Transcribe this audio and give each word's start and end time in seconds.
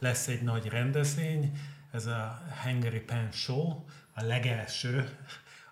lesz 0.00 0.28
egy 0.28 0.42
nagy 0.42 0.66
rendezvény, 0.66 1.58
ez 1.92 2.06
a 2.06 2.42
Hungary 2.64 3.00
Pen 3.00 3.32
Show, 3.32 3.84
a 4.14 4.22
legelső, 4.22 5.18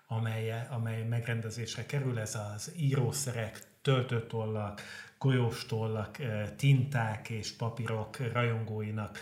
amely, 0.07 0.67
amely 0.69 1.03
megrendezésre 1.03 1.85
kerül, 1.85 2.19
ez 2.19 2.35
az 2.35 2.71
írószerek, 2.77 3.59
töltőtollak, 3.81 4.81
golyóstollak, 5.17 6.17
tinták 6.55 7.29
és 7.29 7.51
papírok 7.51 8.17
rajongóinak 8.33 9.19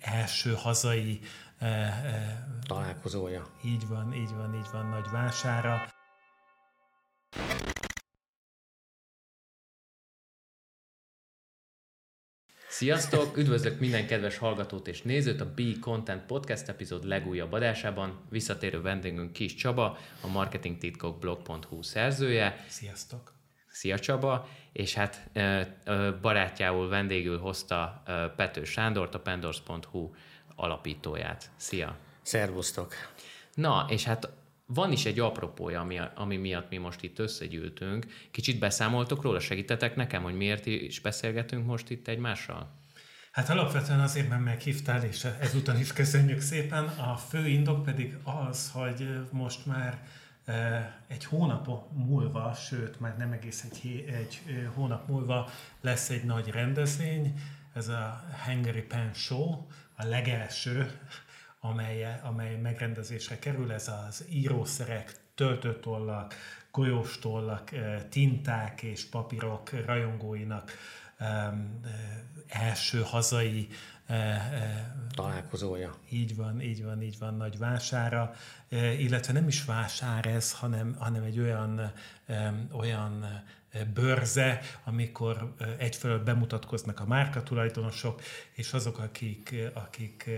első 0.00 0.54
hazai 0.54 1.20
találkozója. 2.66 3.46
Így 3.64 3.88
van, 3.88 4.14
így 4.14 4.30
van, 4.30 4.54
így 4.54 4.68
van, 4.72 4.86
nagy 4.86 5.10
vására. 5.12 5.86
Sziasztok! 12.74 13.36
Üdvözlök 13.36 13.80
minden 13.80 14.06
kedves 14.06 14.38
hallgatót 14.38 14.88
és 14.88 15.02
nézőt 15.02 15.40
a 15.40 15.52
B 15.54 15.78
Content 15.80 16.22
Podcast 16.26 16.68
epizód 16.68 17.04
legújabb 17.04 17.52
adásában. 17.52 18.20
Visszatérő 18.30 18.80
vendégünk 18.80 19.32
Kis 19.32 19.54
Csaba, 19.54 19.98
a 20.20 20.26
marketingtitkokblog.hu 20.26 21.82
szerzője. 21.82 22.64
Sziasztok! 22.68 23.32
Szia 23.68 23.98
Csaba! 23.98 24.48
És 24.72 24.94
hát 24.94 25.30
barátjául 26.20 26.88
vendégül 26.88 27.38
hozta 27.38 28.02
Pető 28.36 28.64
Sándort, 28.64 29.14
a 29.14 29.20
pendors.hu 29.20 30.10
alapítóját. 30.56 31.50
Szia! 31.56 31.96
Szervusztok! 32.22 32.94
Na, 33.54 33.86
és 33.88 34.04
hát 34.04 34.28
van 34.66 34.92
is 34.92 35.04
egy 35.04 35.20
apropója, 35.20 35.80
ami, 35.80 36.00
ami 36.14 36.36
miatt 36.36 36.70
mi 36.70 36.76
most 36.76 37.02
itt 37.02 37.18
összegyűltünk. 37.18 38.06
Kicsit 38.30 38.58
beszámoltok 38.58 39.22
róla, 39.22 39.40
segítetek 39.40 39.96
nekem, 39.96 40.22
hogy 40.22 40.36
miért 40.36 40.66
is 40.66 41.00
beszélgetünk 41.00 41.66
most 41.66 41.90
itt 41.90 42.08
egymással? 42.08 42.82
Hát 43.32 43.50
alapvetően 43.50 44.00
azért, 44.00 44.28
mert 44.28 44.44
meghívtál, 44.44 45.04
és 45.04 45.26
ezúton 45.40 45.78
is 45.78 45.92
köszönjük 45.92 46.40
szépen. 46.40 46.84
A 46.84 47.16
fő 47.16 47.46
indok 47.46 47.82
pedig 47.84 48.16
az, 48.48 48.70
hogy 48.70 49.08
most 49.30 49.66
már 49.66 50.02
egy 51.08 51.24
hónap 51.24 51.68
múlva, 51.92 52.54
sőt, 52.54 53.00
már 53.00 53.16
nem 53.16 53.32
egész 53.32 53.64
egy, 53.70 54.04
egy 54.06 54.42
hónap 54.74 55.08
múlva 55.08 55.50
lesz 55.80 56.10
egy 56.10 56.24
nagy 56.24 56.48
rendezvény, 56.48 57.40
ez 57.74 57.88
a 57.88 58.24
Hungary 58.44 58.82
Pen 58.82 59.10
Show, 59.14 59.66
a 59.96 60.04
legelső 60.04 60.90
amely, 61.64 62.20
amely 62.22 62.56
megrendezésre 62.56 63.38
kerül, 63.38 63.72
ez 63.72 63.88
az 64.08 64.24
írószerek, 64.30 65.16
töltőtollak, 65.34 66.34
golyóstollak, 66.70 67.70
tinták 68.08 68.82
és 68.82 69.04
papírok 69.04 69.70
rajongóinak 69.70 70.72
első 72.48 73.02
hazai 73.02 73.68
találkozója. 75.10 75.94
Így 76.10 76.36
van, 76.36 76.60
így 76.60 76.84
van, 76.84 77.02
így 77.02 77.18
van, 77.18 77.34
nagy 77.34 77.58
vására, 77.58 78.34
illetve 78.98 79.32
nem 79.32 79.48
is 79.48 79.64
vásár 79.64 80.26
ez, 80.26 80.52
hanem, 80.52 80.96
hanem 80.98 81.22
egy 81.22 81.38
olyan, 81.38 81.92
olyan 82.72 83.42
bőrze, 83.94 84.60
amikor 84.84 85.54
egyfelől 85.78 86.22
bemutatkoznak 86.24 87.00
a 87.00 87.06
márkatulajdonosok, 87.06 88.20
és 88.52 88.72
azok, 88.72 88.98
akik, 88.98 89.54
akik 89.72 90.30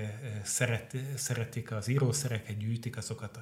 szeret, 0.43 0.97
szeretik 1.15 1.73
az 1.73 1.89
írószereket, 1.89 2.59
gyűjtik, 2.59 2.97
azokat 2.97 3.39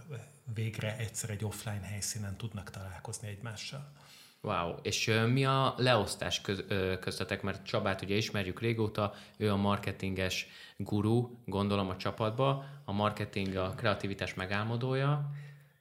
végre 0.55 0.97
egyszer 0.97 1.31
egy 1.31 1.45
offline 1.45 1.83
helyszínen 1.83 2.37
tudnak 2.37 2.71
találkozni 2.71 3.29
egymással. 3.29 3.93
Wow, 4.41 4.75
és 4.83 5.21
mi 5.33 5.45
a 5.45 5.75
leosztás 5.77 6.41
köz, 6.41 6.65
köztetek, 7.01 7.43
mert 7.43 7.67
Csabát 7.67 8.03
ugye 8.03 8.15
ismerjük 8.15 8.61
régóta, 8.61 9.15
ő 9.37 9.51
a 9.51 9.57
marketinges 9.57 10.47
guru, 10.77 11.39
gondolom 11.45 11.89
a 11.89 11.97
csapatba, 11.97 12.65
a 12.85 12.93
marketing 12.93 13.57
a 13.57 13.75
kreativitás 13.75 14.35
megálmodója, 14.35 15.31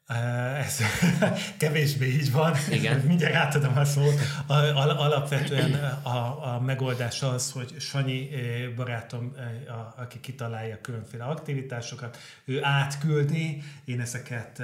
ez 0.07 0.79
kevésbé 1.57 2.05
így 2.05 2.31
van. 2.31 2.55
Igen. 2.69 2.99
Mindjárt 3.07 3.33
átadom 3.33 3.77
a 3.77 3.85
szót. 3.85 4.13
Alapvetően 4.47 5.73
a, 6.03 6.55
a 6.55 6.59
megoldás 6.65 7.21
az, 7.21 7.51
hogy 7.51 7.75
Sanyi 7.79 8.29
barátom, 8.75 9.33
a, 9.67 10.01
aki 10.01 10.19
kitalálja 10.19 10.81
különféle 10.81 11.23
aktivitásokat, 11.23 12.17
ő 12.45 12.63
átküldi, 12.63 13.63
én 13.85 14.01
ezeket 14.01 14.61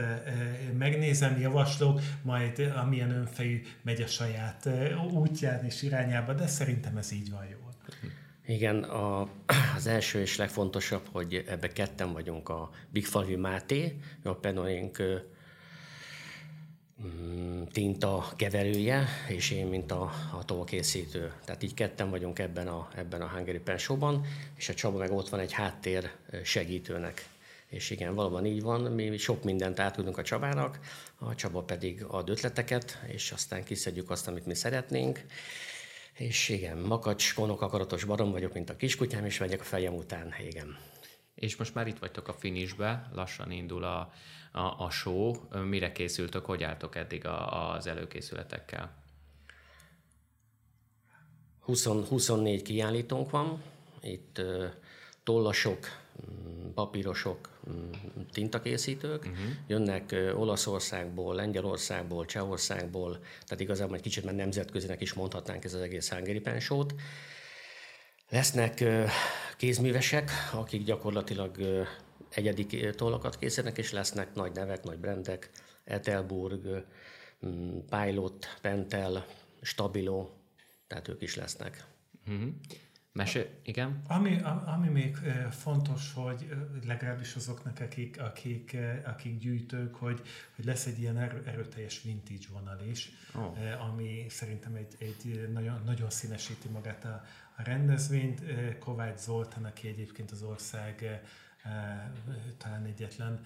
megnézem, 0.78 1.40
javaslok, 1.40 2.02
majd 2.22 2.74
amilyen 2.76 3.12
önfejű 3.12 3.62
megy 3.82 4.02
a 4.02 4.08
saját 4.08 4.70
útján 5.12 5.66
és 5.66 5.82
irányába, 5.82 6.34
de 6.34 6.48
szerintem 6.48 6.98
ez 6.98 7.12
így 7.12 7.32
van 7.32 7.46
jól. 7.46 7.69
Igen, 8.50 8.84
a, 8.84 9.30
az 9.78 9.88
első 9.88 10.22
és 10.22 10.38
legfontosabb, 10.38 11.08
hogy 11.12 11.44
ebbe 11.48 11.68
ketten 11.68 12.14
vagyunk 12.14 12.50
a 12.50 12.70
Bigfalvi 12.90 13.36
Máté, 13.36 14.00
a 14.24 14.34
Penorénk 14.34 15.04
mm, 17.02 17.64
tinta 17.64 18.26
keverője, 18.36 19.08
és 19.28 19.52
én, 19.52 19.68
mint 19.68 19.92
a, 19.92 20.12
a 20.34 20.46
tovakészítő. 20.46 21.34
Tehát 21.46 21.64
így 21.64 21.74
ketten 21.74 22.10
vagyunk 22.10 22.40
ebben 22.40 22.68
a, 22.68 22.88
ebben 22.96 23.22
a 23.22 23.28
Hungary 23.28 23.60
Pen 23.60 23.78
Show-ban, 23.78 24.26
és 24.56 24.70
a 24.70 24.74
Csaba 24.74 24.98
meg 24.98 25.12
ott 25.12 25.30
van 25.30 25.40
egy 25.40 25.52
háttér 25.52 26.12
segítőnek. 26.44 27.28
És 27.68 27.90
igen, 27.90 28.16
valóban 28.16 28.46
így 28.46 28.62
van, 28.62 28.81
mi 28.81 29.18
sok 29.18 29.44
mindent 29.44 29.80
átudunk 29.80 30.18
a 30.18 30.24
Csabának, 30.24 30.80
a 31.18 31.36
Csaba 31.36 31.62
pedig 31.62 32.04
ad 32.04 32.30
ötleteket, 32.30 33.00
és 33.08 33.31
aztán 33.31 33.64
kiszedjük 33.64 34.10
azt, 34.10 34.28
amit 34.28 34.46
mi 34.46 34.56
szeretnénk, 34.56 35.26
és 36.19 36.50
igen, 36.50 36.78
makacs, 36.78 37.34
konok, 37.34 37.62
akaratos 37.62 38.03
barom 38.03 38.31
vagyok, 38.31 38.53
mint 38.53 38.69
a 38.69 38.75
kiskutyám, 38.75 39.25
és 39.25 39.40
megyek 39.40 39.59
a 39.59 39.63
fejem 39.63 39.94
után, 39.94 40.34
igen. 40.47 40.78
És 41.35 41.56
most 41.56 41.74
már 41.74 41.88
itt 41.88 42.00
vagytok 42.00 42.28
a 42.28 42.34
finishbe, 42.34 43.09
lassan 43.13 43.52
indul 43.52 43.84
a, 43.84 44.13
a, 44.52 44.84
a 44.84 44.90
show. 44.90 45.35
Mire 45.63 45.91
készültök, 45.91 46.46
hogy 46.46 46.63
álltok 46.63 46.96
eddig 46.96 47.25
a, 47.25 47.72
az 47.74 47.88
előkészületekkel? 47.88 49.03
20, 51.59 51.85
24 51.85 52.62
kiállítónk 52.62 53.30
van, 53.30 53.63
itt 54.01 54.41
tollasok, 55.24 55.80
mm, 55.80 56.09
papírosok, 56.74 57.50
mm, 57.69 57.91
tintakészítők, 58.31 59.24
uh-huh. 59.25 59.38
jönnek 59.68 60.16
Olaszországból, 60.35 61.35
Lengyelországból, 61.35 62.25
Csehországból, 62.25 63.19
tehát 63.19 63.59
igazából 63.59 63.96
egy 63.96 64.02
kicsit 64.02 64.24
már 64.24 64.35
nemzetközinek 64.35 65.02
is 65.02 65.13
mondhatnánk 65.13 65.63
ez 65.63 65.74
az 65.74 65.81
egész 65.81 66.09
Hungary 66.09 66.40
Pensót. 66.40 66.94
Lesznek 68.30 68.84
kézművesek, 69.57 70.31
akik 70.53 70.84
gyakorlatilag 70.84 71.57
egyedi 72.30 72.90
tollakat 72.96 73.38
készítenek, 73.38 73.78
és 73.78 73.91
lesznek 73.91 74.34
nagy 74.34 74.51
nevek, 74.53 74.84
nagy 74.84 74.97
brendek, 74.97 75.50
Etelburg, 75.84 76.86
mm, 77.46 77.78
Pilot, 77.90 78.46
Pentel, 78.62 79.25
Stabilo, 79.62 80.30
tehát 80.88 81.07
ők 81.07 81.22
is 81.22 81.36
lesznek. 81.36 81.84
Uh-huh. 82.28 82.50
Mesé, 83.19 83.50
igen? 83.63 84.02
Ami, 84.07 84.41
ami 84.66 84.88
még 84.88 85.18
fontos, 85.50 86.13
hogy 86.13 86.50
legalábbis 86.85 87.35
azoknak, 87.35 87.80
akik, 87.80 88.22
akik, 88.22 88.78
akik 89.06 89.38
gyűjtők, 89.38 89.96
hogy, 89.96 90.22
hogy 90.56 90.66
lesz 90.66 90.85
egy 90.85 91.00
ilyen 91.00 91.18
erőteljes 91.46 92.02
vintage 92.03 92.46
vonal 92.52 92.80
is, 92.91 93.12
oh. 93.35 93.88
ami 93.90 94.25
szerintem 94.30 94.75
egy, 94.75 94.96
egy 95.00 95.50
nagyon, 95.53 95.81
nagyon 95.85 96.09
színesíti 96.09 96.68
magát 96.68 97.06
a, 97.06 97.24
a 97.57 97.63
rendezvényt. 97.63 98.41
Kovács 98.80 99.19
Zoltán, 99.19 99.66
aki 99.66 99.88
egyébként 99.88 100.31
az 100.31 100.41
ország 100.44 101.22
talán 102.58 102.86
egyetlen 102.86 103.46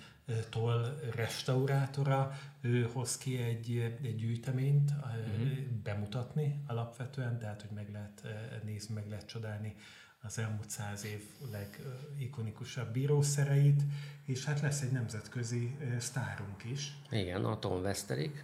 toll 0.49 0.99
restaurátora, 1.15 2.37
ő 2.61 2.89
hoz 2.93 3.17
ki 3.17 3.37
egy, 3.37 3.77
egy 4.01 4.15
gyűjteményt 4.15 4.91
uh-huh. 4.91 5.57
bemutatni 5.83 6.63
alapvetően, 6.67 7.39
tehát 7.39 7.61
hogy 7.61 7.71
meg 7.71 7.89
lehet 7.91 8.23
nézni, 8.63 8.93
meg 8.93 9.09
lehet 9.09 9.25
csodálni 9.25 9.75
az 10.21 10.37
elmúlt 10.37 10.69
száz 10.69 11.05
év 11.05 11.23
legikonikusabb 11.51 12.91
bírószereit, 12.91 13.81
és 14.25 14.45
hát 14.45 14.61
lesz 14.61 14.81
egy 14.81 14.91
nemzetközi 14.91 15.77
sztárunk 15.97 16.63
is. 16.63 16.97
Igen, 17.09 17.45
a 17.45 17.59
Tom 17.59 17.81
Westerik. 17.81 18.43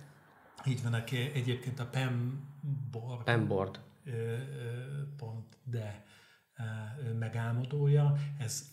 Így 0.65 0.83
van, 0.83 0.93
aki 0.93 1.17
egyébként 1.17 1.79
a 1.79 1.85
Pemboard. 1.85 3.23
Pemboard. 3.23 3.79
Pont, 5.17 5.57
de 5.63 6.03
megálmodója. 7.19 8.15
Ez, 8.37 8.71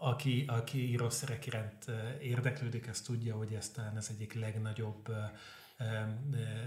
aki, 0.00 0.44
aki 0.46 0.88
írószerek 0.90 1.46
iránt 1.46 1.84
érdeklődik, 2.20 2.86
ez 2.86 3.00
tudja, 3.00 3.36
hogy 3.36 3.52
ez 3.52 3.70
talán 3.70 3.96
ez 3.96 4.08
egyik 4.10 4.34
legnagyobb 4.34 5.14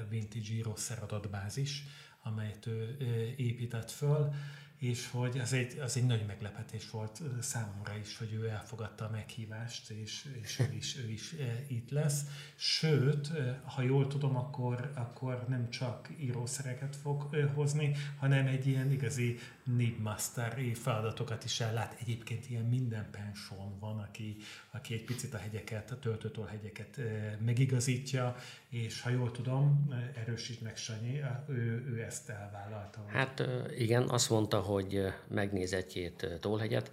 vintage 0.10 0.54
írószer 0.54 1.04
adatbázis, 1.04 1.84
amelyet 2.24 2.66
ő 2.66 2.96
épített 3.38 3.92
föl, 3.92 4.34
és 4.80 5.10
hogy 5.12 5.39
az 5.39 5.54
egy, 5.54 5.80
az 5.80 5.98
egy 5.98 6.06
nagy 6.06 6.25
meglepetés 6.25 6.89
volt 6.89 7.22
számomra 7.42 7.98
is, 7.98 8.18
hogy 8.18 8.33
ő 8.33 8.48
elfogadta 8.48 9.06
a 9.06 9.10
meghívást, 9.10 9.89
és, 9.89 10.38
és 10.42 10.60
ő 10.60 10.74
is, 10.75 10.98
ő 10.98 11.12
is 11.12 11.36
itt 11.68 11.89
lesz. 11.89 12.22
Sőt, 12.56 13.31
ha 13.63 13.81
jól 13.81 14.07
tudom, 14.07 14.36
akkor, 14.36 14.92
akkor 14.95 15.45
nem 15.48 15.69
csak 15.69 16.10
írószereket 16.19 16.95
fog 16.95 17.36
hozni, 17.54 17.95
hanem 18.19 18.48
egy 18.48 18.68
ilyen 18.68 18.92
igazi 18.92 19.39
Nibmaster 19.63 20.60
feladatokat 20.74 21.44
is 21.44 21.60
ellát. 21.60 21.98
Egyébként 22.00 22.50
ilyen 22.50 22.66
minden 22.66 23.07
pension 23.12 23.80
van, 23.80 24.00
aki, 24.00 24.38
aki 24.71 24.94
egy 24.94 25.04
picit 25.06 25.33
a 25.33 25.38
hegyeket, 25.38 25.92
a 25.92 26.00
töltőtől 26.00 26.45
hegyeket 26.45 27.00
megigazítja, 27.39 28.36
és 28.69 29.01
ha 29.01 29.10
jól 29.10 29.31
tudom, 29.31 29.94
erősít 30.16 30.62
meg 30.62 30.78
Sanyi, 30.78 31.21
ő, 31.48 31.86
ő 31.89 32.04
ezt 32.04 32.30
elvállalta. 32.30 33.06
Hát 33.07 33.44
igen, 33.78 34.10
azt 34.10 34.30
mondta, 34.30 34.60
hogy 34.66 35.14
megnéz 35.28 35.74
egy-két 35.74 36.28
tólhegyet. 36.40 36.92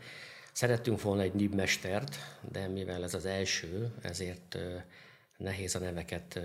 Szerettünk 0.53 1.03
volna 1.03 1.23
egy 1.23 1.35
nibmestert, 1.35 2.17
de 2.51 2.69
mivel 2.69 3.03
ez 3.03 3.15
az 3.15 3.25
első, 3.25 3.95
ezért 4.03 4.59
nehéz 5.37 5.75
a 5.75 5.79
neveket 5.79 6.41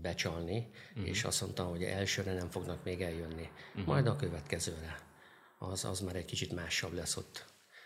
becsalni, 0.00 0.70
uh-huh. 0.90 1.08
és 1.08 1.24
azt 1.24 1.40
mondta, 1.40 1.64
hogy 1.64 1.82
elsőre 1.82 2.32
nem 2.34 2.50
fognak 2.50 2.84
még 2.84 3.00
eljönni. 3.02 3.48
Uh-huh. 3.68 3.86
Majd 3.86 4.06
a 4.06 4.16
következőre. 4.16 4.98
Az, 5.58 5.84
az 5.84 6.00
már 6.00 6.16
egy 6.16 6.24
kicsit 6.24 6.52
másabb 6.54 6.92
lesz 6.92 7.16
ott. 7.16 7.44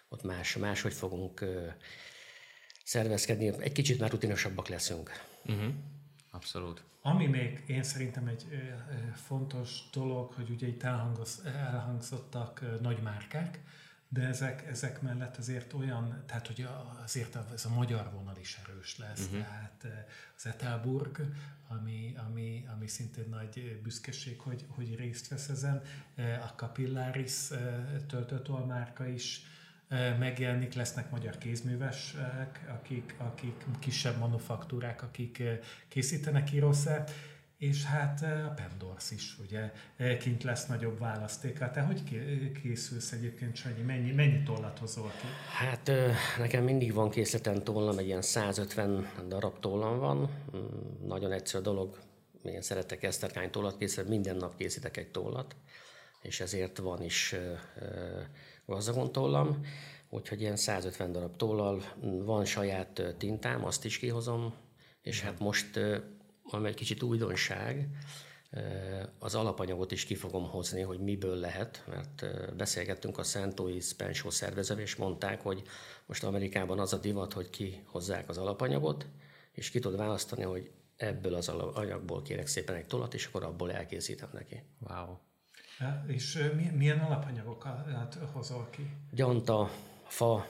Ott 0.08 0.22
más, 0.22 0.56
máshogy 0.56 0.92
fogunk 0.92 1.44
szervezkedni. 2.84 3.62
Egy 3.62 3.72
kicsit 3.72 3.98
már 3.98 4.10
rutinosabbak 4.10 4.68
leszünk. 4.68 5.10
Uh-huh. 5.44 5.72
Abszolút. 6.34 6.84
Ami 7.02 7.26
még 7.26 7.62
én 7.66 7.82
szerintem 7.82 8.26
egy 8.26 8.46
fontos 9.14 9.80
dolog, 9.92 10.32
hogy 10.32 10.50
ugye 10.50 10.66
itt 10.66 10.82
elhangzottak 10.82 12.80
nagy 12.80 13.02
márkák, 13.02 13.60
de 14.08 14.22
ezek, 14.22 14.66
ezek 14.66 15.02
mellett 15.02 15.36
azért 15.36 15.72
olyan, 15.72 16.22
tehát 16.26 16.46
hogy 16.46 16.68
azért 17.02 17.36
ez 17.52 17.64
a 17.64 17.68
magyar 17.68 18.10
vonal 18.12 18.36
is 18.40 18.60
erős 18.64 18.98
lesz, 18.98 19.24
uh-huh. 19.24 19.38
tehát 19.38 19.86
az 20.36 20.46
Etelburg, 20.46 21.20
ami, 21.68 22.14
ami, 22.28 22.66
ami 22.74 22.86
szintén 22.86 23.28
nagy 23.28 23.80
büszkeség, 23.82 24.40
hogy, 24.40 24.64
hogy 24.68 24.96
részt 24.96 25.28
vesz 25.28 25.48
ezen, 25.48 25.82
a 26.16 26.52
Capillaris 26.56 27.48
töltőtolmárka 28.06 29.06
is 29.06 29.42
megjelenik, 30.18 30.74
lesznek 30.74 31.10
magyar 31.10 31.38
kézművesek, 31.38 32.64
akik, 32.68 33.14
akik 33.18 33.64
kisebb 33.78 34.18
manufaktúrák, 34.18 35.02
akik 35.02 35.42
készítenek 35.88 36.52
írószert, 36.52 37.10
és 37.58 37.84
hát 37.84 38.22
a 38.22 38.54
Pendors 38.56 39.10
is, 39.10 39.38
ugye, 39.38 39.72
kint 40.18 40.42
lesz 40.42 40.66
nagyobb 40.66 40.98
választéka. 40.98 41.70
Te 41.70 41.80
hogy 41.80 42.02
készülsz 42.62 43.12
egyébként, 43.12 43.56
Sanyi? 43.56 43.82
Mennyi, 43.82 44.10
mennyi 44.10 44.42
tollat 44.42 44.78
hozol 44.78 45.12
ki? 45.20 45.26
Hát 45.58 45.90
nekem 46.38 46.64
mindig 46.64 46.92
van 46.92 47.10
készleten 47.10 47.64
tollam, 47.64 47.98
egy 47.98 48.06
ilyen 48.06 48.22
150 48.22 49.08
darab 49.28 49.58
tollam 49.60 49.98
van. 49.98 50.30
Mm, 50.56 51.06
nagyon 51.06 51.32
egyszerű 51.32 51.62
dolog, 51.62 51.98
én 52.44 52.62
szeretek 52.62 53.02
eszterkány 53.02 53.50
tollat 53.50 53.78
készíteni, 53.78 54.08
minden 54.08 54.36
nap 54.36 54.56
készítek 54.56 54.96
egy 54.96 55.10
tollat, 55.10 55.56
és 56.22 56.40
ezért 56.40 56.78
van 56.78 57.02
is 57.02 57.34
gazdagon 58.66 59.12
tollam, 59.12 59.60
úgyhogy 60.08 60.40
ilyen 60.40 60.56
150 60.56 61.12
darab 61.12 61.36
tollal 61.36 61.82
van 62.00 62.44
saját 62.44 63.14
tintám, 63.18 63.64
azt 63.64 63.84
is 63.84 63.98
kihozom, 63.98 64.54
és 65.02 65.20
hát 65.20 65.38
most 65.38 65.80
ami 66.44 66.68
egy 66.68 66.74
kicsit 66.74 67.02
újdonság, 67.02 67.88
az 69.18 69.34
alapanyagot 69.34 69.92
is 69.92 70.04
ki 70.04 70.14
fogom 70.14 70.48
hozni, 70.48 70.80
hogy 70.80 70.98
miből 70.98 71.36
lehet, 71.36 71.84
mert 71.88 72.26
beszélgettünk 72.56 73.18
a 73.18 73.22
St. 73.22 73.58
Louis 73.58 73.92
Penshow 73.92 74.30
szervezővel, 74.30 74.82
és 74.82 74.96
mondták, 74.96 75.40
hogy 75.40 75.62
most 76.06 76.24
Amerikában 76.24 76.78
az 76.78 76.92
a 76.92 76.98
divat, 76.98 77.32
hogy 77.32 77.50
kihozzák 77.50 78.28
az 78.28 78.38
alapanyagot, 78.38 79.06
és 79.52 79.70
ki 79.70 79.78
tud 79.78 79.96
választani, 79.96 80.42
hogy 80.42 80.70
ebből 80.96 81.34
az 81.34 81.48
anyagból 81.48 82.22
kérek 82.22 82.46
szépen 82.46 82.74
egy 82.74 82.86
tolat, 82.86 83.14
és 83.14 83.26
akkor 83.26 83.44
abból 83.44 83.72
elkészítem 83.72 84.28
neki. 84.32 84.62
Wow. 84.88 85.18
És 86.06 86.50
milyen 86.76 86.98
alapanyagokat 86.98 88.18
hozol 88.32 88.68
ki? 88.70 88.90
Gyanta, 89.10 89.70
fa, 90.06 90.46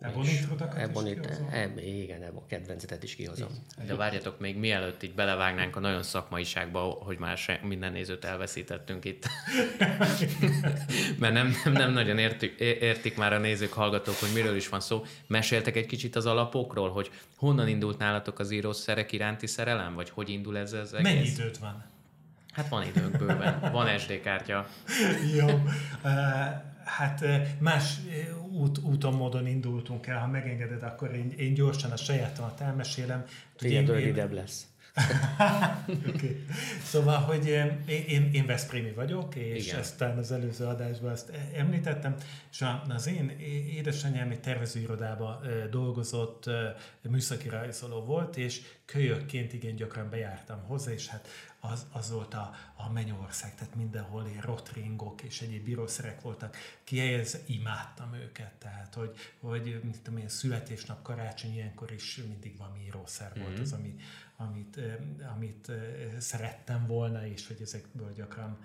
Ebonitrodakat 0.00 0.78
Ebonit, 0.78 1.42
eb, 1.50 1.78
igen, 1.78 2.22
eb, 2.22 2.36
a 2.36 2.46
kedvencetet 2.46 3.02
is 3.02 3.14
kihozom. 3.14 3.48
De 3.86 3.94
várjatok 3.94 4.38
még, 4.38 4.56
mielőtt 4.56 5.02
így 5.02 5.14
belevágnánk 5.14 5.76
a 5.76 5.80
nagyon 5.80 6.02
szakmaiságba, 6.02 6.80
hogy 6.80 7.18
már 7.18 7.36
se, 7.36 7.60
minden 7.62 7.92
nézőt 7.92 8.24
elveszítettünk 8.24 9.04
itt. 9.04 9.26
Mert 11.20 11.32
nem, 11.32 11.54
nem, 11.64 11.72
nem 11.72 11.92
nagyon 11.92 12.18
értik, 12.18 12.58
értik 12.60 13.16
már 13.16 13.32
a 13.32 13.38
nézők, 13.38 13.72
hallgatók, 13.72 14.14
hogy 14.14 14.30
miről 14.34 14.56
is 14.56 14.68
van 14.68 14.80
szó. 14.80 15.04
Meséltek 15.26 15.76
egy 15.76 15.86
kicsit 15.86 16.16
az 16.16 16.26
alapokról, 16.26 16.90
hogy 16.90 17.10
honnan 17.36 17.68
indult 17.68 17.98
nálatok 17.98 18.38
az 18.38 18.50
írószerek 18.50 19.12
iránti 19.12 19.46
szerelem, 19.46 19.94
vagy 19.94 20.10
hogy 20.10 20.28
indul 20.28 20.58
ez 20.58 20.72
az 20.72 20.94
egész? 20.94 21.12
Mennyi 21.12 21.28
időt 21.28 21.58
van? 21.58 21.84
Hát 22.52 22.68
van 22.68 22.86
időnk 22.86 23.18
bőven, 23.18 23.72
van 23.72 23.98
SD 23.98 24.20
kártya. 24.20 24.66
Jó. 25.36 25.62
Hát 26.84 27.24
más 27.58 27.96
út, 28.52 28.78
úton, 28.78 29.14
módon 29.14 29.46
indultunk 29.46 30.06
el. 30.06 30.18
Ha 30.18 30.26
megengeded, 30.26 30.82
akkor 30.82 31.14
én, 31.14 31.34
én 31.36 31.54
gyorsan 31.54 31.90
a 31.90 31.96
sajátomat 31.96 32.60
elmesélem. 32.60 33.24
Figyelj, 33.56 33.86
rövidebb 33.86 34.32
lesz. 34.32 34.64
okay. 36.08 36.44
Szóval, 36.84 37.18
hogy 37.18 37.46
én, 37.46 37.84
én, 37.86 38.30
én 38.32 38.46
Veszprémi 38.46 38.92
vagyok, 38.92 39.34
és 39.34 39.66
Igen. 39.66 39.78
ezt 39.78 40.00
az 40.00 40.32
előző 40.32 40.64
adásban 40.64 41.10
ezt 41.10 41.32
említettem, 41.54 42.16
és 42.50 42.64
az 42.88 43.06
én 43.06 43.28
édesanyám 43.76 44.30
egy 44.30 44.40
tervezőirodában 44.40 45.40
dolgozott, 45.70 46.50
műszaki 47.02 47.48
rajzoló 47.48 48.04
volt, 48.04 48.36
és 48.36 48.60
kölyökként 48.84 49.52
igen 49.52 49.74
gyakran 49.74 50.10
bejártam 50.10 50.62
hozzá, 50.66 50.92
és 50.92 51.06
hát 51.06 51.28
az, 51.60 51.86
az 51.92 52.10
volt 52.10 52.34
a, 52.34 52.54
a 52.74 52.90
mennyország, 52.92 53.54
tehát 53.54 53.74
mindenhol 53.74 54.26
ilyen 54.26 54.42
rotringok 54.42 55.22
és 55.22 55.40
egyéb 55.40 55.64
bírószerek 55.64 56.20
voltak. 56.20 56.56
Kihelyez, 56.84 57.38
imádtam 57.46 58.14
őket, 58.14 58.52
tehát 58.52 58.94
hogy, 58.94 59.16
hogy 59.40 59.80
mit 59.82 60.00
tudom 60.02 60.18
én, 60.18 60.28
születésnap, 60.28 61.02
karácsony, 61.02 61.54
ilyenkor 61.54 61.92
is 61.92 62.16
mindig 62.28 62.56
valami 62.56 62.84
írószer 62.84 63.32
volt 63.36 63.50
mm-hmm. 63.50 63.60
az, 63.60 63.72
ami, 63.72 63.96
amit, 64.36 64.80
amit 65.32 65.72
szerettem 66.18 66.86
volna, 66.86 67.26
és 67.26 67.46
hogy 67.46 67.60
ezekből 67.60 68.12
gyakran 68.12 68.58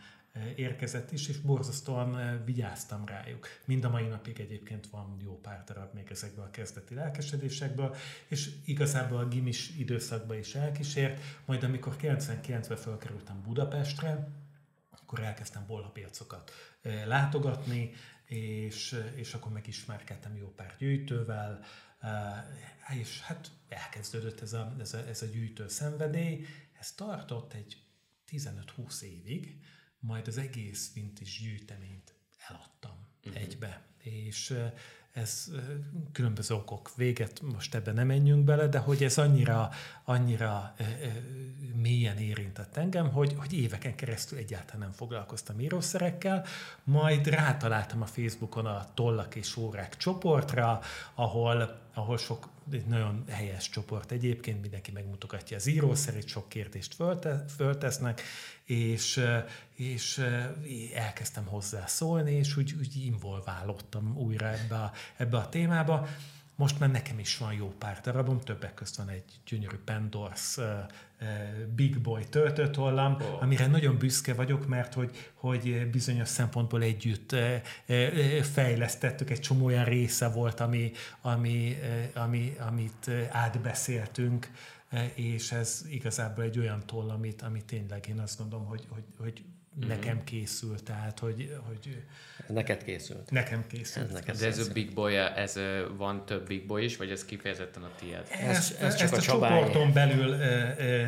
érkezett 0.55 1.11
is, 1.11 1.27
és 1.27 1.37
borzasztóan 1.37 2.41
vigyáztam 2.45 3.05
rájuk. 3.05 3.47
Mind 3.65 3.83
a 3.83 3.89
mai 3.89 4.05
napig 4.05 4.39
egyébként 4.39 4.87
van 4.87 5.17
jó 5.23 5.39
pár 5.39 5.63
darab 5.63 5.93
még 5.93 6.07
ezekből 6.11 6.45
a 6.45 6.49
kezdeti 6.49 6.93
lelkesedésekből, 6.93 7.95
és 8.27 8.49
igazából 8.65 9.17
a 9.17 9.27
gimis 9.27 9.69
időszakban 9.77 10.37
is 10.37 10.55
elkísért, 10.55 11.21
majd 11.45 11.63
amikor 11.63 11.95
99-ben 12.01 12.77
felkerültem 12.77 13.41
Budapestre, 13.41 14.27
akkor 14.89 15.19
elkezdtem 15.19 15.65
bollapiacokat 15.67 16.51
látogatni, 17.05 17.91
és, 18.25 19.01
és 19.15 19.33
akkor 19.33 19.51
megismerkedtem 19.51 20.35
jó 20.35 20.47
pár 20.47 20.75
gyűjtővel, 20.77 21.63
és 22.99 23.21
hát 23.21 23.51
elkezdődött 23.69 24.42
ez 24.42 24.54
a, 24.54 24.75
ez 24.80 24.94
a, 24.94 24.97
ez 25.07 25.21
a 25.21 25.25
gyűjtő 25.25 25.68
szenvedély, 25.68 26.45
ez 26.80 26.92
tartott 26.92 27.54
egy 27.54 27.77
15-20 28.31 29.01
évig, 29.01 29.59
majd 30.06 30.28
az 30.28 30.38
egész 30.38 30.92
vintage 30.94 31.30
gyűjteményt 31.42 32.14
eladtam 32.47 33.07
uh-huh. 33.24 33.42
egybe. 33.42 33.81
És 33.97 34.57
ez 35.16 35.52
különböző 36.12 36.56
okok 36.56 36.95
véget, 36.95 37.42
most 37.42 37.76
ebben 37.76 37.94
nem 37.94 38.07
menjünk 38.07 38.44
bele, 38.44 38.68
de 38.68 38.78
hogy 38.78 39.04
ez 39.04 39.18
annyira, 39.18 39.69
annyira 40.04 40.76
mélyen 41.74 42.18
érintett 42.18 42.78
engem, 42.78 43.12
hogy, 43.12 43.35
hogy 43.38 43.54
éveken 43.54 43.95
keresztül 43.95 44.38
egyáltalán 44.38 44.80
nem 44.80 44.92
foglalkoztam 44.92 45.59
írószerekkel, 45.59 46.45
majd 46.83 47.28
rátaláltam 47.28 48.02
a 48.02 48.06
Facebookon 48.06 48.66
a 48.66 48.94
Tollak 48.94 49.35
és 49.35 49.57
Órák 49.57 49.97
csoportra, 49.97 50.81
ahol, 51.14 51.80
ahol 51.95 52.18
sok 52.18 52.49
egy 52.71 52.85
nagyon 52.85 53.23
helyes 53.30 53.69
csoport 53.69 54.11
egyébként, 54.11 54.61
mindenki 54.61 54.92
megmutogatja 54.92 55.57
az 55.57 55.66
írószerét, 55.68 56.28
sok 56.28 56.49
kérdést 56.49 56.94
fölte, 56.94 57.45
föltesznek, 57.56 58.21
és, 58.64 59.21
és 59.75 60.21
elkezdtem 60.94 61.45
hozzá 61.45 61.85
szólni, 61.85 62.31
és 62.31 62.57
úgy, 62.57 62.75
úgy 62.80 62.95
involválódtam 63.06 64.18
újra 64.18 64.47
ebbe 64.47 64.75
a, 64.75 64.92
ebbe 65.18 65.37
a 65.37 65.49
témába. 65.49 66.07
Most 66.56 66.80
már 66.80 66.92
nekem 66.92 67.19
is 67.19 67.37
van 67.37 67.54
jó 67.54 67.73
pár 67.78 68.02
darabom, 68.02 68.40
többek 68.40 68.73
között 68.73 68.95
van 68.95 69.09
egy 69.09 69.42
gyönyörű 69.45 69.78
Pendors 69.85 70.57
uh, 70.57 70.66
Big 71.76 72.00
Boy 72.00 72.24
töltőtollam, 72.30 73.18
oh. 73.22 73.42
amire 73.42 73.68
nagyon 73.68 73.98
büszke 73.98 74.34
vagyok, 74.34 74.68
mert 74.68 74.94
hogy, 74.94 75.31
hogy 75.34 75.90
bizonyos 75.92 76.28
szempontból 76.28 76.81
együtt 76.81 77.31
uh, 77.31 77.40
uh, 77.88 78.40
fejlesztettük, 78.40 79.30
egy 79.30 79.40
csomó 79.40 79.66
olyan 79.66 79.86
része 79.86 80.30
volt, 80.30 80.60
ami, 80.60 80.92
ami, 81.22 81.78
ami, 82.14 82.56
amit 82.60 83.12
átbeszéltünk, 83.30 84.50
és 85.14 85.52
ez 85.52 85.86
igazából 85.90 86.44
egy 86.44 86.60
olyan 86.60 86.84
toll, 86.86 87.10
amit, 87.10 87.42
amit 87.42 87.66
tényleg 87.66 88.07
én 88.07 88.19
azt 88.19 88.38
gondolom, 88.38 88.66
hogy, 88.66 88.88
hogy, 88.90 89.04
hogy 89.18 89.44
uh-huh. 89.75 89.95
nekem 89.95 90.23
készült, 90.23 90.83
tehát 90.83 91.19
hogy, 91.19 91.55
hogy 91.67 92.03
ez 92.47 92.55
neked 92.55 92.83
készült. 92.83 93.31
Nekem 93.31 93.67
készült. 93.67 94.05
Ez 94.05 94.11
neked 94.11 94.37
De 94.37 94.47
ez 94.47 94.67
a 94.67 94.73
Big 94.73 94.94
Boy, 94.94 95.15
ez 95.15 95.59
van 95.97 96.25
több 96.25 96.47
Big 96.47 96.65
Boy 96.65 96.83
is, 96.83 96.97
vagy 96.97 97.09
ez 97.09 97.25
kifejezetten 97.25 97.83
a 97.83 97.91
tiéd? 97.99 98.23
Ez, 98.29 98.75
ez 98.79 98.95
csak 98.95 99.11
ezt 99.11 99.13
a, 99.13 99.17
a 99.17 99.21
csoporton 99.21 99.94
belül 99.94 100.35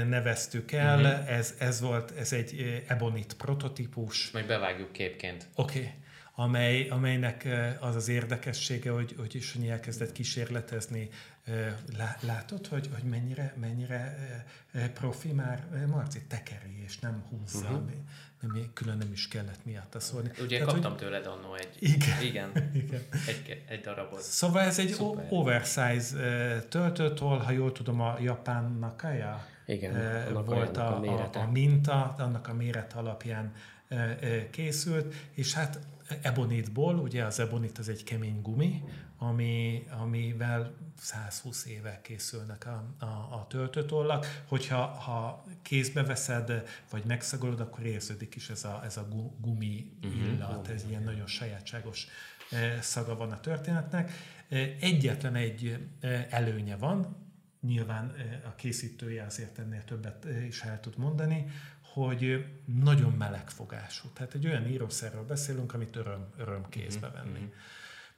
neveztük 0.05 0.71
el, 0.71 0.99
uh-huh. 0.99 1.37
ez, 1.37 1.55
ez 1.59 1.81
volt, 1.81 2.11
ez 2.17 2.33
egy 2.33 2.83
Ebonit 2.87 3.33
prototípus. 3.33 4.31
Majd 4.31 4.47
bevágjuk 4.47 4.91
képként. 4.91 5.47
Oké. 5.55 5.79
Okay 5.79 5.91
amely, 6.39 6.87
amelynek 6.89 7.47
az 7.79 7.95
az 7.95 8.07
érdekessége, 8.07 8.91
hogy, 8.91 9.15
hogy 9.17 9.41
Sanyi 9.41 9.69
elkezdett 9.69 10.11
kísérletezni. 10.11 11.09
Látod, 12.19 12.67
hogy, 12.67 12.89
hogy 12.93 13.03
mennyire, 13.03 13.53
mennyire 13.59 14.17
profi 14.93 15.31
már 15.31 15.87
Marci 15.87 16.21
tekeri, 16.27 16.83
és 16.85 16.99
nem 16.99 17.23
húzza, 17.29 17.59
uh-huh. 17.59 17.81
nem, 18.41 18.71
külön 18.73 18.97
nem 18.97 19.11
is 19.11 19.27
kellett 19.27 19.65
miatta 19.65 19.99
szólni. 19.99 20.31
Ugye 20.41 20.57
Tehát, 20.57 20.73
kaptam 20.73 20.91
hogy... 20.91 20.99
tőled 20.99 21.25
annó 21.25 21.53
egy, 21.53 21.75
igen, 21.79 22.21
igen, 22.21 22.51
igen. 22.83 23.01
Egy, 23.27 23.63
egy 23.67 23.81
darabot. 23.81 24.21
Szóval 24.21 24.61
ez 24.61 24.79
egy 24.79 24.89
Szuper. 24.89 25.27
oversize 25.29 26.63
töltőtól, 26.69 27.37
ha 27.37 27.51
jól 27.51 27.71
tudom, 27.71 28.01
a 28.01 28.17
japán 28.19 28.77
Nakaya 28.79 29.45
igen, 29.65 30.43
volt 30.45 30.77
a, 30.77 31.03
a, 31.03 31.29
a 31.33 31.51
minta, 31.51 32.15
annak 32.17 32.47
a 32.47 32.53
méret 32.53 32.93
alapján 32.93 33.53
készült, 34.49 35.13
és 35.31 35.53
hát 35.53 35.79
ebonitból, 36.21 36.95
ugye 36.95 37.23
az 37.23 37.39
ebonit 37.39 37.77
az 37.77 37.89
egy 37.89 38.03
kemény 38.03 38.41
gumi, 38.41 38.83
ami, 39.17 39.87
amivel 39.99 40.75
120 40.97 41.65
éve 41.65 42.01
készülnek 42.01 42.65
a, 42.65 43.05
a, 43.05 43.05
a 43.05 43.45
töltőtollak. 43.49 44.43
Hogyha 44.47 44.85
ha 44.85 45.45
kézbe 45.61 46.03
veszed, 46.03 46.63
vagy 46.89 47.03
megszagolod, 47.05 47.59
akkor 47.59 47.85
érződik 47.85 48.35
is 48.35 48.49
ez 48.49 48.63
a, 48.63 48.81
ez 48.85 48.97
a 48.97 49.07
gumi 49.39 49.91
mhm. 50.01 50.33
illat, 50.33 50.67
ez 50.67 50.85
ilyen 50.89 51.03
nagyon 51.03 51.27
sajátságos 51.27 52.07
szaga 52.81 53.15
van 53.15 53.31
a 53.31 53.39
történetnek. 53.39 54.11
Egyetlen 54.79 55.35
egy 55.35 55.87
előnye 56.29 56.75
van, 56.75 57.25
nyilván 57.61 58.13
a 58.45 58.55
készítője 58.55 59.23
azért 59.23 59.59
ennél 59.59 59.83
többet 59.83 60.25
is 60.47 60.61
el 60.61 60.79
tud 60.79 60.97
mondani, 60.97 61.45
hogy 61.81 62.45
nagyon 62.65 63.11
melegfogású. 63.11 64.07
Tehát 64.13 64.33
egy 64.33 64.45
olyan 64.45 64.67
írószerről 64.67 65.25
beszélünk, 65.25 65.73
amit 65.73 65.95
öröm, 65.95 66.27
öröm 66.37 66.69
kézbe 66.69 67.09
venni. 67.09 67.39
Mm-hmm. 67.39 67.51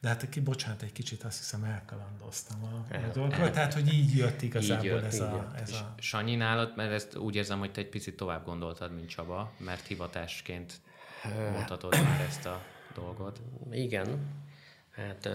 De 0.02 0.08
hát 0.08 0.30
ki, 0.30 0.40
bocsánat, 0.40 0.82
egy 0.82 0.92
kicsit 0.92 1.24
azt 1.24 1.38
hiszem 1.38 1.64
elkalandoztam 1.64 2.64
a, 2.64 2.96
a 2.96 3.12
dolgot, 3.14 3.52
tehát 3.52 3.74
hogy 3.74 3.94
így 3.94 4.18
jött 4.18 4.42
igazából 4.42 4.86
így 4.86 4.92
jött, 4.92 5.04
ez, 5.04 5.16
így 5.16 5.22
a, 5.22 5.36
jött. 5.36 5.60
ez 5.62 5.72
a... 5.72 5.96
Sanyi 5.98 6.36
nálad, 6.36 6.76
mert 6.76 6.92
ezt 6.92 7.16
úgy 7.16 7.36
érzem, 7.36 7.60
hogy 7.60 7.72
te 7.72 7.82
egy 7.82 7.90
picit 7.90 8.16
tovább 8.16 8.46
gondoltad, 8.46 8.94
mint 8.96 9.10
Csaba, 9.10 9.52
mert 9.58 9.88
hivatásként 9.88 10.82
mutatod 11.58 11.94
már 11.94 12.22
ezt 12.22 12.46
a 12.46 12.62
dolgot. 12.94 13.42
Igen, 13.72 14.20
hát 14.92 15.30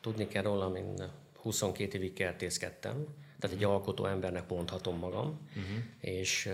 tudni 0.00 0.28
kell 0.28 0.42
róla, 0.42 0.76
én 0.76 1.02
22 1.34 1.96
évig 1.96 2.12
kertészkedtem, 2.12 3.06
tehát 3.38 3.56
egy 3.56 3.64
alkotó 3.64 4.06
embernek 4.06 4.48
mondhatom 4.48 4.98
magam, 4.98 5.48
uh-huh. 5.48 5.84
és 6.00 6.48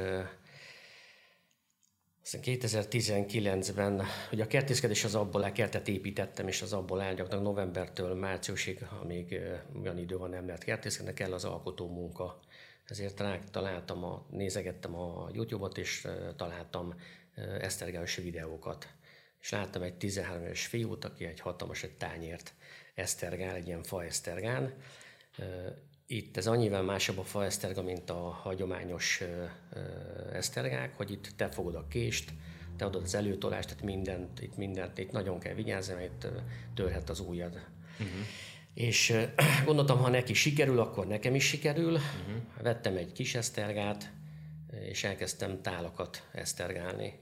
aztán 2.25 2.41
2019-ben, 2.45 4.03
hogy 4.29 4.41
a 4.41 4.47
kertészkedés 4.47 5.05
az 5.05 5.15
abból 5.15 5.53
kertet 5.53 5.89
építettem, 5.89 6.49
és 6.49 6.63
az 6.63 6.73
abból 6.73 7.01
áll 7.01 7.41
novembertől 7.41 8.15
márciusig, 8.15 8.87
amíg 9.03 9.41
olyan 9.83 9.99
idő 9.99 10.17
van, 10.17 10.31
nem 10.31 10.47
lehet 10.47 10.65
kertészkedni, 10.65 11.15
kell 11.15 11.33
az 11.33 11.45
alkotó 11.45 11.89
munka. 11.89 12.41
Ezért 12.89 13.23
találtam, 13.51 14.05
a, 14.05 14.27
nézegettem 14.31 14.95
a 14.95 15.29
YouTube-ot, 15.33 15.79
és 15.79 16.09
találtam 16.37 16.95
esztergályos 17.61 18.17
videókat. 18.17 18.89
És 19.41 19.51
láttam 19.51 19.83
egy 19.83 19.95
13 19.95 20.43
éves 20.43 20.67
fiút, 20.67 21.05
aki 21.05 21.25
egy 21.25 21.41
hatalmas 21.41 21.83
egy 21.83 21.97
tányért 21.97 22.55
esztergál, 22.95 23.55
egy 23.55 23.67
ilyen 23.67 23.83
fa 23.83 24.05
esztergán, 24.05 24.75
itt 26.07 26.37
ez 26.37 26.47
annyivel 26.47 26.83
másabb 26.83 27.19
a 27.19 27.25
fa 27.25 27.45
eszterga, 27.45 27.83
mint 27.83 28.11
a 28.11 28.31
hagyományos 28.43 29.23
esztergák, 30.33 30.97
hogy 30.97 31.11
itt 31.11 31.29
te 31.37 31.49
fogod 31.49 31.75
a 31.75 31.87
kést, 31.89 32.33
te 32.77 32.85
adod 32.85 33.03
az 33.03 33.15
előtolást, 33.15 33.69
tehát 33.69 33.83
mindent, 33.83 34.41
itt 34.41 34.57
mindent, 34.57 34.99
itt 34.99 35.13
nagyon 35.13 35.39
kell 35.39 35.55
vigyázni, 35.55 35.95
mert 35.95 36.07
itt 36.07 36.29
törhet 36.75 37.11
az 37.11 37.21
ujjad. 37.21 37.53
Uh-huh. 37.53 38.27
És 38.75 39.17
gondoltam, 39.65 39.99
ha 39.99 40.09
neki 40.09 40.35
sikerül, 40.35 40.79
akkor 40.79 41.07
nekem 41.07 41.35
is 41.35 41.45
sikerül. 41.45 41.93
Uh-huh. 41.93 42.63
Vettem 42.63 42.97
egy 42.97 43.13
kis 43.13 43.35
esztergát, 43.35 44.13
és 44.81 45.05
elkezdtem 45.05 45.63
tálakat 45.63 46.29
esztergálni. 46.33 47.19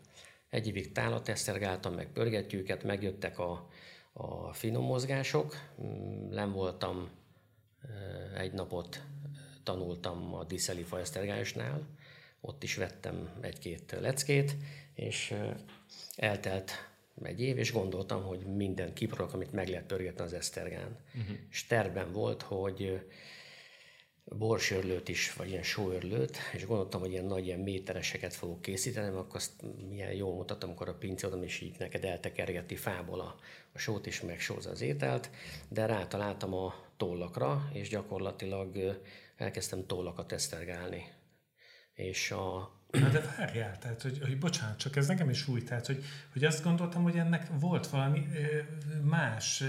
Egy 0.50 0.68
évig 0.68 0.92
tálat 0.92 1.28
esztergáltam, 1.28 1.94
meg 1.94 2.12
pörgetjüket, 2.12 2.84
megjöttek 2.84 3.38
a, 3.38 3.68
a 4.12 4.52
finom 4.52 4.84
mozgások. 4.84 5.56
Nem 6.30 6.48
mm, 6.48 6.52
voltam 6.52 7.08
egy 8.36 8.52
napot 8.52 9.02
tanultam 9.62 10.34
a 10.34 10.44
Diszeli 10.44 10.82
Fajesztergályosnál, 10.82 11.86
ott 12.40 12.62
is 12.62 12.76
vettem 12.76 13.30
egy-két 13.40 13.96
leckét, 14.00 14.56
és 14.94 15.34
eltelt 16.16 16.70
egy 17.22 17.40
év, 17.40 17.58
és 17.58 17.72
gondoltam, 17.72 18.22
hogy 18.22 18.38
minden 18.38 18.92
kipróbálok, 18.92 19.34
amit 19.34 19.52
meg 19.52 19.68
lehet 19.68 19.86
pörgetni 19.86 20.24
az 20.24 20.32
Esztergán. 20.32 20.96
Uh-huh. 21.14 21.36
És 21.50 21.66
terben 21.66 22.12
volt, 22.12 22.42
hogy 22.42 23.06
borsörlőt 24.24 25.08
is, 25.08 25.32
vagy 25.32 25.48
ilyen 25.48 25.62
sóörlőt, 25.62 26.36
és 26.52 26.66
gondoltam, 26.66 27.00
hogy 27.00 27.10
ilyen 27.10 27.24
nagy 27.24 27.46
ilyen 27.46 27.58
métereseket 27.58 28.34
fogok 28.34 28.62
készíteni, 28.62 29.06
mert 29.08 29.18
akkor 29.18 29.36
azt 29.36 29.52
milyen 29.88 30.12
jól 30.12 30.34
mutattam, 30.34 30.68
amikor 30.68 30.88
a 30.88 30.94
pince 30.94 31.26
oda, 31.26 31.42
és 31.44 31.60
így 31.60 31.78
neked 31.78 32.04
eltekergeti 32.04 32.76
fából 32.76 33.20
a, 33.20 33.36
a 33.72 33.78
sót, 33.78 34.06
és 34.06 34.20
megsózza 34.20 34.70
az 34.70 34.80
ételt, 34.80 35.30
de 35.68 35.86
rátaláltam 35.86 36.54
a 36.54 36.74
tollakra, 36.96 37.70
és 37.72 37.88
gyakorlatilag 37.88 39.00
elkezdtem 39.36 39.86
tollakat 39.86 40.32
esztergálni. 40.32 41.12
És 41.94 42.30
a 42.30 42.72
Na 43.00 43.08
de 43.08 43.34
várjál, 43.36 43.78
tehát, 43.78 44.02
hogy, 44.02 44.18
hogy 44.22 44.38
bocsánat, 44.38 44.78
csak 44.78 44.96
ez 44.96 45.06
nekem 45.06 45.30
is 45.30 45.48
új, 45.48 45.62
tehát, 45.62 45.86
hogy, 45.86 46.04
hogy 46.32 46.44
azt 46.44 46.62
gondoltam, 46.62 47.02
hogy 47.02 47.16
ennek 47.16 47.46
volt 47.60 47.86
valami 47.86 48.26
más 49.02 49.64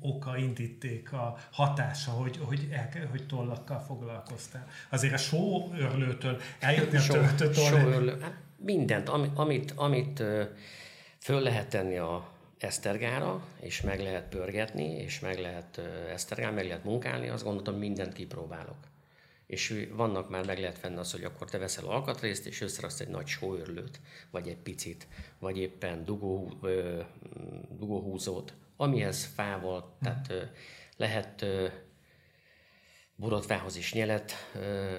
oka, 0.00 0.36
indíték, 0.36 1.12
a 1.12 1.38
hatása, 1.50 2.10
hogy, 2.10 2.38
hogy, 2.42 2.68
el, 2.70 3.06
hogy 3.10 3.26
tollakkal 3.26 3.80
foglalkoztál. 3.80 4.66
Azért 4.88 5.12
a 5.12 5.16
sóörlőtől 5.16 6.40
eljutni 6.58 6.96
a 6.96 7.02
töltőtől... 7.02 7.64
Sóörlő, 7.64 8.18
hát 8.20 8.34
mindent, 8.56 9.08
amit, 9.08 9.30
amit, 9.34 9.70
amit 9.76 10.22
föl 11.18 11.40
lehet 11.40 11.68
tenni 11.68 11.96
a 11.96 12.28
esztergára, 12.58 13.46
és 13.60 13.80
meg 13.80 14.00
lehet 14.00 14.28
pörgetni, 14.28 14.96
és 14.96 15.20
meg 15.20 15.38
lehet 15.38 15.80
esztergálni, 16.12 16.56
meg 16.56 16.66
lehet 16.66 16.84
munkálni, 16.84 17.28
azt 17.28 17.44
gondoltam, 17.44 17.74
mindent 17.74 18.12
kipróbálok 18.12 18.76
és 19.48 19.88
vannak 19.92 20.30
már 20.30 20.46
meg 20.46 20.58
lehet 20.58 20.80
venni 20.80 20.96
az, 20.96 21.12
hogy 21.12 21.24
akkor 21.24 21.50
te 21.50 21.58
veszel 21.58 21.84
alkatrészt, 21.84 22.46
és 22.46 22.60
összeraksz 22.60 23.00
egy 23.00 23.08
nagy 23.08 23.26
sóörlőt, 23.26 24.00
vagy 24.30 24.48
egy 24.48 24.56
picit, 24.56 25.08
vagy 25.38 25.58
éppen 25.58 26.04
dugó, 26.04 26.58
ö, 26.62 27.00
dugóhúzót, 27.70 28.54
amihez 28.76 29.24
fával, 29.24 29.96
tehát 30.02 30.30
ö, 30.30 30.42
lehet 30.96 31.42
ö, 31.42 31.66
borotvához 33.16 33.76
is 33.76 33.92
nyelet 33.92 34.32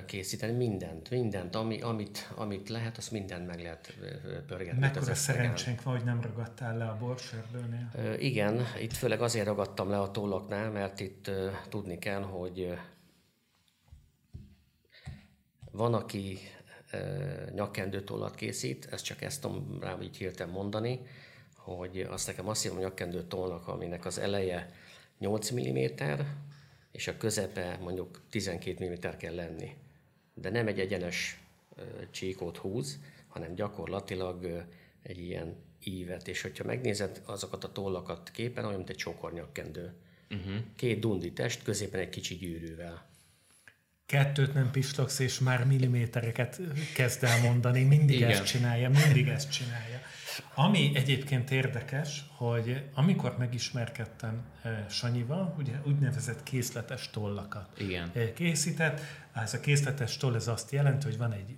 készíteni, 0.06 0.54
mindent, 0.54 1.10
mindent, 1.10 1.56
ami, 1.56 1.82
amit, 1.82 2.32
amit 2.36 2.70
lehet, 2.70 2.98
azt 2.98 3.12
mindent 3.12 3.48
meg 3.48 3.62
lehet 3.62 3.94
pörgetni. 4.48 4.80
Mekkora 4.80 5.16
szerencsénk 5.16 5.84
van, 5.84 5.96
hogy 5.96 6.06
nem 6.06 6.22
ragadtál 6.22 6.78
le 6.78 6.86
a 6.86 6.98
borsördőnél? 6.98 8.16
igen, 8.20 8.66
itt 8.80 8.94
főleg 8.94 9.22
azért 9.22 9.46
ragadtam 9.46 9.90
le 9.90 10.00
a 10.00 10.12
tollaknál, 10.12 10.72
mert 10.72 11.00
itt 11.00 11.32
tudni 11.70 11.98
kell, 11.98 12.22
hogy 12.22 12.78
van, 15.72 15.94
aki 15.94 16.38
nyakkendőtollat 17.54 18.36
készít, 18.36 18.88
ezt 18.92 19.04
csak 19.04 19.22
ezt 19.22 19.42
tudom 19.42 19.78
rá 19.82 19.98
így 20.02 20.18
hirtelen 20.18 20.54
mondani, 20.54 21.00
hogy 21.56 22.00
azt 22.00 22.28
nekem 22.28 22.48
azt 22.48 22.62
hívom 22.62 22.78
nyakkendő 22.78 23.24
tollnak, 23.24 23.68
aminek 23.68 24.06
az 24.06 24.18
eleje 24.18 24.74
8 25.20 25.52
mm, 25.52 25.78
és 26.92 27.08
a 27.08 27.18
közepe 27.18 27.78
mondjuk 27.82 28.22
12 28.30 28.90
mm 28.90 29.18
kell 29.18 29.36
lenni. 29.36 29.76
De 30.34 30.50
nem 30.50 30.68
egy 30.68 30.80
egyenes 30.80 31.44
csíkot 32.12 32.58
húz, 32.58 33.00
hanem 33.28 33.56
gyakorlatilag 33.56 34.66
egy 35.02 35.20
ilyen 35.20 35.56
ívet, 35.84 36.28
és 36.28 36.42
hogyha 36.42 36.64
megnézed 36.64 37.22
azokat 37.26 37.64
a 37.64 37.72
tollakat 37.72 38.32
képen, 38.32 38.64
olyan, 38.64 38.78
mint 38.78 38.90
egy 38.90 38.96
csokornyakkendő. 38.96 39.94
Uh-huh. 40.30 40.56
Két 40.76 41.00
dundi 41.00 41.34
test, 41.34 41.64
középen 41.64 42.00
egy 42.00 42.10
kicsi 42.10 42.36
gyűrűvel 42.36 43.09
kettőt 44.10 44.54
nem 44.54 44.72
pislogsz, 44.72 45.20
és 45.20 45.40
már 45.40 45.66
millimétereket 45.66 46.62
kezd 46.94 47.24
el 47.24 47.42
mondani, 47.42 47.84
mindig 47.84 48.16
Igen. 48.16 48.30
ezt 48.30 48.46
csinálja, 48.46 48.90
mindig 48.90 49.28
ezt 49.28 49.52
csinálja. 49.52 50.00
Ami 50.54 50.92
egyébként 50.94 51.52
érdekes, 51.52 52.24
hogy 52.36 52.90
amikor 52.94 53.38
megismerkedtem 53.38 54.44
eh, 54.62 54.86
Sanyival, 54.90 55.56
ugye 55.58 55.74
úgynevezett 55.86 56.44
készletes 56.44 57.10
tollakat 57.10 57.70
Igen. 57.78 58.12
Eh, 58.14 58.32
készített. 58.34 59.02
Ez 59.34 59.54
a 59.54 59.60
készletes 59.60 60.18
toll 60.18 60.36
ez 60.36 60.48
azt 60.48 60.72
jelenti, 60.72 61.06
hogy 61.06 61.18
van 61.18 61.32
egy 61.32 61.58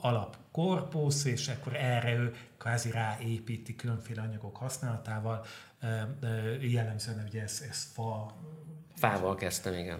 alap 0.00 0.36
korpusz, 0.50 1.24
és 1.24 1.48
akkor 1.48 1.76
erre 1.76 2.14
ő 2.14 2.34
kvázi 2.58 2.90
ráépíti 2.90 3.74
különféle 3.74 4.22
anyagok 4.22 4.56
használatával. 4.56 5.44
Jellemzően 6.60 7.24
ugye 7.28 7.42
ez, 7.42 7.64
ez 7.70 7.88
fa, 7.94 8.36
Fával 9.02 9.34
kezdtem, 9.34 9.74
igen. 9.74 9.98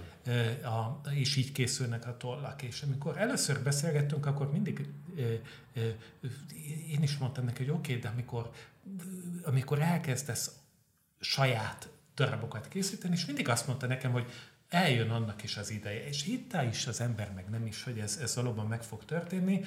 A, 0.64 1.00
és 1.10 1.36
így 1.36 1.52
készülnek 1.52 2.06
a 2.06 2.16
tollak. 2.16 2.62
És 2.62 2.82
amikor 2.82 3.18
először 3.18 3.62
beszélgettünk, 3.62 4.26
akkor 4.26 4.52
mindig 4.52 4.88
én 6.88 7.02
is 7.02 7.18
mondtam 7.18 7.44
neki, 7.44 7.64
hogy 7.64 7.72
oké, 7.72 7.90
okay, 7.90 8.02
de 8.02 8.08
amikor, 8.08 8.50
amikor 9.44 9.80
elkezdesz 9.80 10.50
saját 11.20 11.88
darabokat 12.14 12.68
készíteni, 12.68 13.14
és 13.14 13.26
mindig 13.26 13.48
azt 13.48 13.66
mondta 13.66 13.86
nekem, 13.86 14.12
hogy 14.12 14.32
eljön 14.68 15.10
annak 15.10 15.42
is 15.42 15.56
az 15.56 15.70
ideje. 15.70 16.06
És 16.06 16.22
hitte 16.22 16.64
is 16.64 16.86
az 16.86 17.00
ember, 17.00 17.32
meg 17.34 17.48
nem 17.50 17.66
is, 17.66 17.82
hogy 17.82 17.98
ez, 17.98 18.18
ez 18.22 18.34
valóban 18.34 18.66
meg 18.66 18.82
fog 18.82 19.04
történni, 19.04 19.64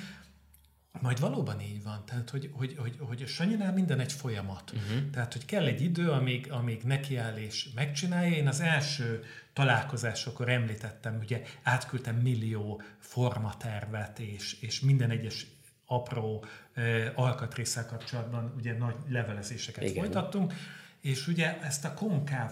majd 1.01 1.19
valóban 1.19 1.61
így 1.61 1.83
van, 1.83 2.03
tehát 2.05 2.29
hogy, 2.29 2.49
hogy, 2.53 2.75
hogy, 2.77 2.95
hogy 2.99 3.21
a 3.21 3.27
Sanyinál 3.27 3.73
minden 3.73 3.99
egy 3.99 4.11
folyamat. 4.11 4.71
Uh-huh. 4.71 5.09
Tehát, 5.09 5.33
hogy 5.33 5.45
kell 5.45 5.65
egy 5.65 5.81
idő, 5.81 6.09
amíg, 6.09 6.51
amíg 6.51 6.83
nekiáll 6.83 7.37
és 7.37 7.69
megcsinálja. 7.75 8.35
Én 8.35 8.47
az 8.47 8.59
első 8.59 9.23
találkozásokor 9.53 10.49
említettem, 10.49 11.17
ugye 11.21 11.41
átküldtem 11.63 12.15
millió 12.15 12.81
formatervet, 12.99 14.19
és, 14.19 14.57
és 14.61 14.79
minden 14.79 15.09
egyes 15.09 15.47
apró 15.85 16.45
uh, 16.75 17.05
alkatrészsel 17.15 17.85
kapcsolatban 17.85 18.53
ugye 18.57 18.77
nagy 18.77 18.95
levelezéseket 19.07 19.83
Igen. 19.83 20.03
folytattunk, 20.03 20.53
és 21.01 21.27
ugye 21.27 21.61
ezt 21.61 21.85
a 21.85 21.93
konkáv 21.93 22.51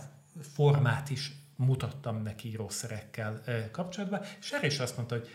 formát 0.53 1.09
is 1.09 1.31
mutattam 1.55 2.21
neki 2.21 2.47
írószerekkel 2.47 3.41
uh, 3.47 3.71
kapcsolatban, 3.71 4.21
és 4.39 4.51
erre 4.51 4.65
is 4.65 4.79
azt 4.79 4.95
mondta, 4.97 5.15
hogy 5.15 5.29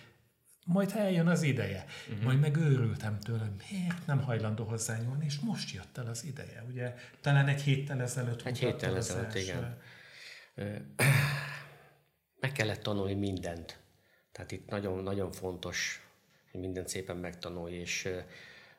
majd 0.68 0.92
eljön 0.96 1.28
az 1.28 1.42
ideje. 1.42 1.84
Uh-huh. 2.08 2.24
Majd 2.24 2.40
megőrültem 2.40 3.18
tőle, 3.18 3.50
miért 3.70 4.06
nem 4.06 4.22
hajlandó 4.22 4.64
hozzányúlni, 4.64 5.24
és 5.24 5.38
most 5.38 5.74
jött 5.74 5.98
el 5.98 6.06
az 6.06 6.24
ideje. 6.24 6.64
Ugye 6.68 6.94
talán 7.20 7.48
egy 7.48 7.62
héttel 7.62 8.00
ezelőtt. 8.00 8.42
Egy 8.42 8.58
héttel 8.58 8.96
ezelőtt, 8.96 9.34
igen. 9.34 9.76
Meg 12.40 12.52
kellett 12.52 12.82
tanulni 12.82 13.14
mindent. 13.14 13.78
Tehát 14.32 14.52
itt 14.52 14.68
nagyon, 14.68 15.02
nagyon 15.02 15.32
fontos, 15.32 16.08
hogy 16.50 16.60
mindent 16.60 16.88
szépen 16.88 17.16
megtanulj, 17.16 17.74
és 17.74 18.08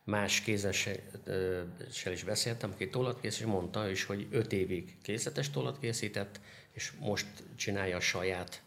más 0.03 0.41
kézessel 0.41 2.11
is 2.11 2.23
beszéltem, 2.23 2.71
aki 2.71 2.89
tollat 2.89 3.19
készít, 3.19 3.39
és 3.39 3.45
mondta 3.45 3.89
is, 3.89 4.03
hogy 4.03 4.27
öt 4.31 4.53
évig 4.53 4.97
készletes 5.01 5.49
tollat 5.49 5.79
készített, 5.79 6.39
és 6.71 6.91
most 6.99 7.27
csinálja 7.55 7.95
a 7.95 7.99
saját 7.99 8.63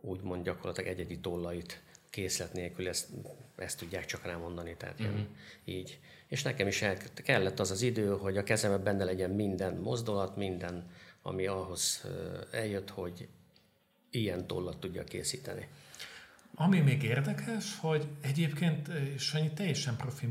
úgymond 0.00 0.44
gyakorlatilag 0.44 0.90
egyedi 0.90 1.18
tollait 1.18 1.80
készlet 2.10 2.52
nélkül, 2.52 2.88
ezt, 2.88 3.08
ezt 3.56 3.78
tudják 3.78 4.04
csak 4.04 4.24
rámondani, 4.24 4.74
tehát 4.76 5.00
uh-huh. 5.00 5.20
így. 5.64 5.98
És 6.26 6.42
nekem 6.42 6.66
is 6.66 6.82
el, 6.82 6.96
kellett 7.14 7.60
az 7.60 7.70
az 7.70 7.82
idő, 7.82 8.08
hogy 8.08 8.36
a 8.36 8.42
kezemben 8.42 8.82
benne 8.82 9.04
legyen 9.04 9.30
minden 9.30 9.74
mozdulat, 9.74 10.36
minden, 10.36 10.90
ami 11.22 11.46
ahhoz 11.46 12.04
eljött, 12.50 12.90
hogy 12.90 13.28
ilyen 14.10 14.46
tollat 14.46 14.80
tudja 14.80 15.04
készíteni. 15.04 15.68
Ami 16.62 16.80
még 16.80 17.02
érdekes, 17.02 17.78
hogy 17.78 18.08
egyébként 18.20 18.90
Sanyi 19.18 19.52
teljesen 19.52 19.96
profi 19.96 20.26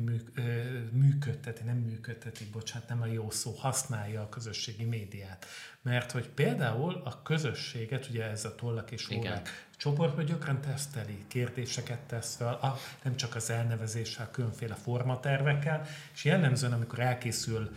működteti, 0.91 1.63
nem 1.63 1.77
működteti, 1.77 2.45
bocsánat, 2.51 2.89
nem 2.89 3.01
a 3.01 3.05
jó 3.05 3.29
szó, 3.29 3.51
használja 3.51 4.21
a 4.21 4.29
közösségi 4.29 4.83
médiát. 4.83 5.45
Mert 5.81 6.11
hogy 6.11 6.29
például 6.29 7.01
a 7.05 7.21
közösséget, 7.21 8.07
ugye 8.09 8.23
ez 8.23 8.45
a 8.45 8.55
tollak 8.55 8.91
és 8.91 9.09
órák 9.09 9.68
csoportban 9.79 10.25
gyakran 10.25 10.61
teszteli, 10.61 11.25
kérdéseket 11.27 11.99
tesz 11.99 12.35
fel, 12.35 12.53
a, 12.53 12.77
nem 13.03 13.15
csak 13.15 13.35
az 13.35 13.49
elnevezéssel, 13.49 14.31
különféle 14.31 14.75
formatervekkel, 14.75 15.85
és 16.13 16.25
jellemzően, 16.25 16.73
amikor 16.73 16.99
elkészül 16.99 17.69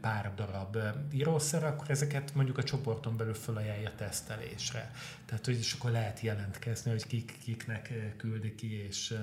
pár 0.00 0.34
darab 0.34 0.76
írószer, 1.12 1.64
akkor 1.64 1.90
ezeket 1.90 2.34
mondjuk 2.34 2.58
a 2.58 2.62
csoporton 2.62 3.16
belül 3.16 3.34
felajánlja 3.34 3.92
tesztelésre. 3.96 4.90
Tehát, 5.26 5.44
hogy 5.44 5.58
is 5.58 5.72
akkor 5.72 5.90
lehet 5.90 6.20
jelentkezni, 6.20 6.90
hogy 6.90 7.06
kik, 7.06 7.38
kiknek 7.42 7.92
küldi 8.16 8.54
ki, 8.54 8.84
és 8.86 9.18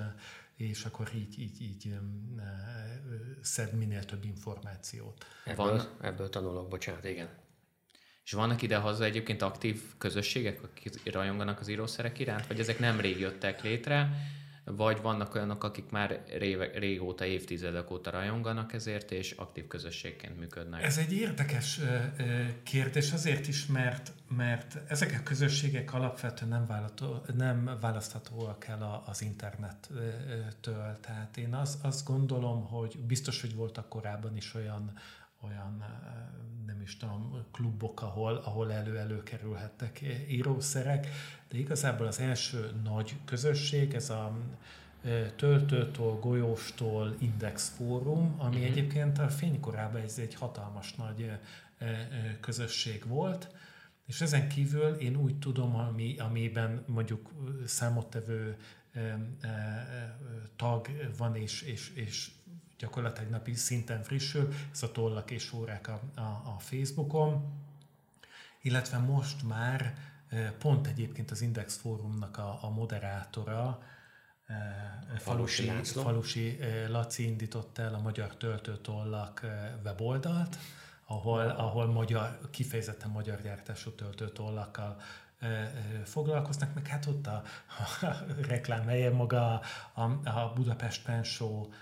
és 0.56 0.84
akkor 0.84 1.10
így, 1.14 1.38
így, 1.38 1.62
így 1.62 1.98
szed 3.40 3.72
minél 3.72 4.04
több 4.04 4.24
információt. 4.24 5.26
Ebből, 5.44 5.66
Van, 5.66 5.88
ebből 6.00 6.28
tanulok, 6.28 6.68
bocsánat, 6.68 7.04
igen. 7.04 7.28
És 8.24 8.32
vannak 8.32 8.62
ide-haza 8.62 9.04
egyébként 9.04 9.42
aktív 9.42 9.80
közösségek, 9.98 10.62
akik 10.62 11.12
rajonganak 11.12 11.60
az 11.60 11.68
írószerek 11.68 12.18
iránt, 12.18 12.46
vagy 12.46 12.60
ezek 12.60 12.78
nem 12.78 13.00
rég 13.00 13.18
jöttek 13.18 13.62
létre, 13.62 14.10
vagy 14.64 15.00
vannak 15.00 15.34
olyanok, 15.34 15.64
akik 15.64 15.90
már 15.90 16.24
réve, 16.38 16.70
régóta, 16.78 17.24
évtizedek 17.24 17.90
óta 17.90 18.10
rajonganak 18.10 18.72
ezért, 18.72 19.10
és 19.10 19.30
aktív 19.30 19.66
közösségként 19.66 20.38
működnek? 20.38 20.82
Ez 20.82 20.98
egy 20.98 21.12
érdekes 21.12 21.80
kérdés 22.62 23.12
azért 23.12 23.48
is, 23.48 23.66
mert, 23.66 24.12
mert 24.28 24.78
ezek 24.88 25.18
a 25.20 25.22
közösségek 25.22 25.94
alapvetően 25.94 26.50
nem, 26.50 26.66
vállalató, 26.66 27.24
nem 27.36 27.78
választhatóak 27.80 28.66
el 28.66 29.02
az 29.06 29.22
internettől. 29.22 30.98
Tehát 31.00 31.36
én 31.36 31.54
az, 31.54 31.78
azt 31.82 32.06
gondolom, 32.06 32.66
hogy 32.66 32.98
biztos, 32.98 33.40
hogy 33.40 33.54
voltak 33.54 33.88
korábban 33.88 34.36
is 34.36 34.54
olyan 34.54 34.92
olyan, 35.42 35.84
nem 36.66 36.80
is 36.80 36.96
tudom, 36.96 37.44
klubok, 37.52 38.02
ahol, 38.02 38.36
ahol 38.36 38.72
elő-elő 38.72 39.22
kerülhettek 39.22 40.00
írószerek, 40.28 41.06
de 41.48 41.58
igazából 41.58 42.06
az 42.06 42.20
első 42.20 42.70
nagy 42.84 43.16
közösség, 43.24 43.94
ez 43.94 44.10
a 44.10 44.36
töltőtől, 45.36 46.18
golyóstól 46.18 47.16
Index 47.18 47.68
Fórum, 47.76 48.34
ami 48.38 48.56
mm-hmm. 48.56 48.64
egyébként 48.64 49.18
a 49.18 49.28
fénykorában 49.28 50.00
ez 50.00 50.18
egy 50.18 50.34
hatalmas 50.34 50.94
nagy 50.94 51.30
közösség 52.40 53.06
volt, 53.06 53.54
és 54.06 54.20
ezen 54.20 54.48
kívül 54.48 54.94
én 54.94 55.16
úgy 55.16 55.38
tudom, 55.38 55.74
ami, 55.76 56.18
amiben 56.18 56.84
mondjuk 56.86 57.30
számottevő 57.66 58.56
tag 60.56 60.88
van, 61.16 61.36
és, 61.36 61.62
és, 61.62 61.90
és 61.94 62.30
gyakorlatilag 62.82 63.30
napi 63.30 63.54
szinten 63.54 64.02
frissül, 64.02 64.52
ez 64.72 64.82
a 64.82 64.92
tollak 64.92 65.30
és 65.30 65.52
órák 65.52 65.88
a, 65.88 66.00
a, 66.14 66.20
a 66.20 66.56
Facebookon, 66.58 67.60
illetve 68.62 68.98
most 68.98 69.42
már 69.42 69.94
pont 70.58 70.86
egyébként 70.86 71.30
az 71.30 71.40
Index 71.40 71.76
Fórumnak 71.76 72.38
a, 72.38 72.58
a 72.62 72.70
moderátora, 72.70 73.82
Falusi, 75.18 75.64
Falusi, 75.64 75.92
Falusi 75.92 76.58
Laci 76.88 77.26
indította 77.26 77.82
el 77.82 77.94
a 77.94 78.00
Magyar 78.00 78.36
Töltőtollak 78.36 79.46
weboldalt, 79.84 80.58
ahol, 81.06 81.48
ahol 81.48 81.86
magyar, 81.86 82.38
kifejezetten 82.50 83.10
magyar 83.10 83.42
gyártású 83.42 83.90
töltőtollakkal 83.90 85.00
foglalkoznak, 86.04 86.74
meg 86.74 86.86
hát 86.86 87.06
ott 87.06 87.26
a, 87.26 87.42
a 88.00 88.16
reklám 88.46 88.86
helye 88.86 89.10
maga 89.10 89.60
a, 89.92 90.02
a 90.24 90.52
Budapest 90.54 91.04
Pensó 91.04 91.72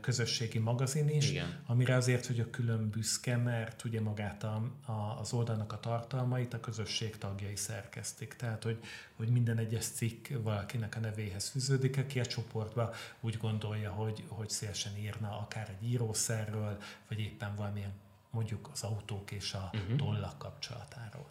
közösségi 0.00 0.58
magazin 0.58 1.08
is, 1.08 1.30
Igen. 1.30 1.62
amire 1.66 1.94
azért 1.94 2.26
vagyok 2.26 2.50
külön 2.50 2.90
büszke, 2.90 3.36
mert 3.36 3.84
ugye 3.84 4.00
magát 4.00 4.44
a, 4.44 4.70
a, 4.86 5.16
az 5.20 5.32
oldalnak 5.32 5.72
a 5.72 5.80
tartalmait 5.80 6.54
a 6.54 6.60
közösség 6.60 7.18
tagjai 7.18 7.56
szerkesztik. 7.56 8.34
Tehát, 8.34 8.62
hogy, 8.62 8.78
hogy 9.16 9.28
minden 9.28 9.58
egyes 9.58 9.84
cikk 9.84 10.28
valakinek 10.42 10.96
a 10.96 11.00
nevéhez 11.00 11.48
fűződik, 11.48 11.98
aki 11.98 12.20
a 12.20 12.26
csoportba 12.26 12.94
úgy 13.20 13.36
gondolja, 13.36 13.90
hogy, 13.90 14.24
hogy 14.28 14.50
szélesen 14.50 14.96
írna 14.96 15.38
akár 15.38 15.68
egy 15.68 15.88
írószerről, 15.88 16.78
vagy 17.08 17.20
éppen 17.20 17.54
valamilyen 17.54 17.92
mondjuk 18.30 18.68
az 18.72 18.82
autók 18.82 19.30
és 19.30 19.52
a 19.52 19.70
uh-huh. 19.74 19.96
tollak 19.96 20.38
kapcsolatáról. 20.38 21.26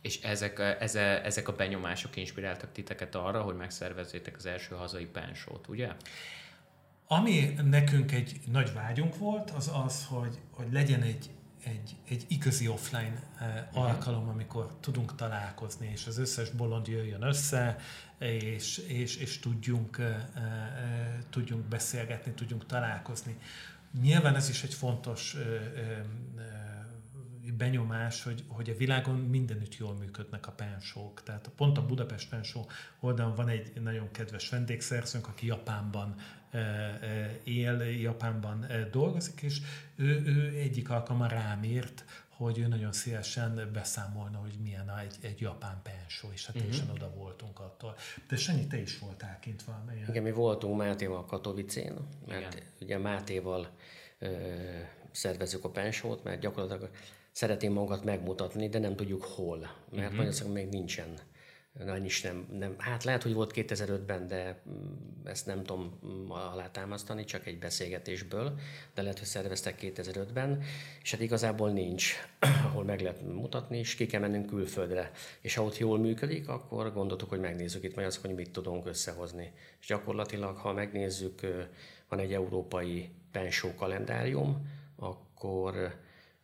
És 0.00 0.20
ezek, 0.20 0.58
eze, 0.58 1.22
ezek 1.22 1.48
a 1.48 1.52
benyomások 1.52 2.16
inspiráltak 2.16 2.72
titeket 2.72 3.14
arra, 3.14 3.42
hogy 3.42 3.56
megszervezzétek 3.56 4.36
az 4.36 4.46
első 4.46 4.74
hazai 4.74 5.06
pensót, 5.06 5.68
ugye? 5.68 5.92
Ami 7.06 7.54
nekünk 7.64 8.12
egy 8.12 8.40
nagy 8.50 8.72
vágyunk 8.72 9.16
volt, 9.16 9.50
az 9.50 9.70
az, 9.86 10.06
hogy, 10.08 10.38
hogy 10.50 10.72
legyen 10.72 11.02
egy, 11.02 11.30
egy, 11.64 11.96
egy 12.08 12.24
igazi 12.28 12.68
offline 12.68 13.22
uh, 13.40 13.84
alkalom, 13.84 14.28
amikor 14.28 14.76
tudunk 14.80 15.14
találkozni, 15.14 15.90
és 15.92 16.06
az 16.06 16.18
összes 16.18 16.50
bolond 16.50 16.86
jöjjön 16.86 17.22
össze, 17.22 17.76
és, 18.18 18.78
és, 18.78 19.16
és 19.16 19.38
tudjunk, 19.38 19.98
uh, 19.98 20.06
uh, 20.06 20.42
tudjunk 21.30 21.64
beszélgetni, 21.64 22.32
tudjunk 22.32 22.66
találkozni. 22.66 23.38
Nyilván 24.00 24.36
ez 24.36 24.48
is 24.48 24.62
egy 24.62 24.74
fontos 24.74 25.36
benyomás, 27.52 28.22
hogy, 28.22 28.44
hogy 28.48 28.70
a 28.70 28.76
világon 28.76 29.16
mindenütt 29.16 29.76
jól 29.76 29.94
működnek 29.94 30.46
a 30.46 30.52
pensók. 30.52 31.22
Tehát 31.22 31.50
pont 31.56 31.78
a 31.78 31.86
Budapest 31.86 32.28
pensó 32.28 32.68
oldalon 33.00 33.34
van 33.34 33.48
egy 33.48 33.72
nagyon 33.82 34.10
kedves 34.10 34.48
vendégszerzőnk, 34.48 35.28
aki 35.28 35.46
Japánban 35.46 36.14
él, 37.44 37.82
Japánban 37.82 38.66
dolgozik, 38.90 39.42
és 39.42 39.60
ő, 39.96 40.22
ő 40.26 40.58
egyik 40.58 40.90
alkalommal 40.90 41.28
rám 41.28 41.62
írt, 41.62 42.04
hogy 42.36 42.58
ő 42.58 42.66
nagyon 42.66 42.92
szívesen 42.92 43.70
beszámolna, 43.72 44.38
hogy 44.38 44.54
milyen 44.62 44.98
egy, 44.98 45.16
egy 45.20 45.40
japán 45.40 45.80
pensó, 45.82 46.28
és 46.32 46.46
hát 46.46 46.56
teljesen 46.56 46.88
uh-huh. 46.88 47.02
oda 47.02 47.14
voltunk 47.14 47.60
attól. 47.60 47.96
De 48.28 48.36
Sanyi, 48.36 48.66
te 48.66 48.80
is 48.80 48.98
voltál 48.98 49.38
kint 49.40 49.62
valamilyen. 49.62 50.08
Igen, 50.08 50.22
mi 50.22 50.30
voltunk 50.30 50.76
Mátéval 50.76 51.24
Katowicén, 51.24 51.94
mert 52.26 52.54
Igen. 52.54 52.66
ugye 52.80 52.98
Mátéval 52.98 53.68
ö, 54.18 54.28
szervezzük 55.10 55.64
a 55.64 55.70
pensót, 55.70 56.24
mert 56.24 56.40
gyakorlatilag 56.40 56.90
szeretném 57.34 57.72
magunkat 57.72 58.04
megmutatni, 58.04 58.68
de 58.68 58.78
nem 58.78 58.96
tudjuk 58.96 59.24
hol, 59.24 59.58
mert 59.58 59.74
uh-huh. 59.92 60.10
Magyarországon 60.10 60.52
még 60.52 60.68
nincsen 60.68 61.18
nagy 61.78 62.04
is 62.04 62.22
nem, 62.22 62.46
nem, 62.58 62.74
hát 62.78 63.04
lehet, 63.04 63.22
hogy 63.22 63.34
volt 63.34 63.52
2005-ben, 63.54 64.26
de 64.26 64.62
mm, 64.68 65.26
ezt 65.26 65.46
nem 65.46 65.64
tudom 65.64 65.98
mm, 66.06 66.30
alátámasztani, 66.30 67.24
csak 67.24 67.46
egy 67.46 67.58
beszélgetésből, 67.58 68.58
de 68.94 69.02
lehet, 69.02 69.18
hogy 69.18 69.28
szerveztek 69.28 69.78
2005-ben, 69.80 70.62
és 71.02 71.10
hát 71.10 71.20
igazából 71.20 71.70
nincs, 71.70 72.12
ahol 72.66 72.84
meg 72.84 73.00
lehet 73.00 73.22
mutatni, 73.22 73.78
és 73.78 73.94
ki 73.94 74.06
kell 74.06 74.20
mennünk 74.20 74.46
külföldre. 74.46 75.10
És 75.40 75.54
ha 75.54 75.62
ott 75.62 75.78
jól 75.78 75.98
működik, 75.98 76.48
akkor 76.48 76.92
gondoltuk, 76.92 77.28
hogy 77.28 77.40
megnézzük 77.40 77.84
itt 77.84 77.94
majd 77.94 78.06
azt, 78.06 78.20
hogy 78.20 78.34
mit 78.34 78.50
tudunk 78.50 78.86
összehozni. 78.86 79.52
És 79.80 79.86
gyakorlatilag, 79.86 80.56
ha 80.56 80.72
megnézzük, 80.72 81.40
van 82.08 82.18
egy 82.18 82.32
európai 82.32 83.10
pensó 83.32 83.74
kalendárium, 83.74 84.68
akkor 84.96 85.94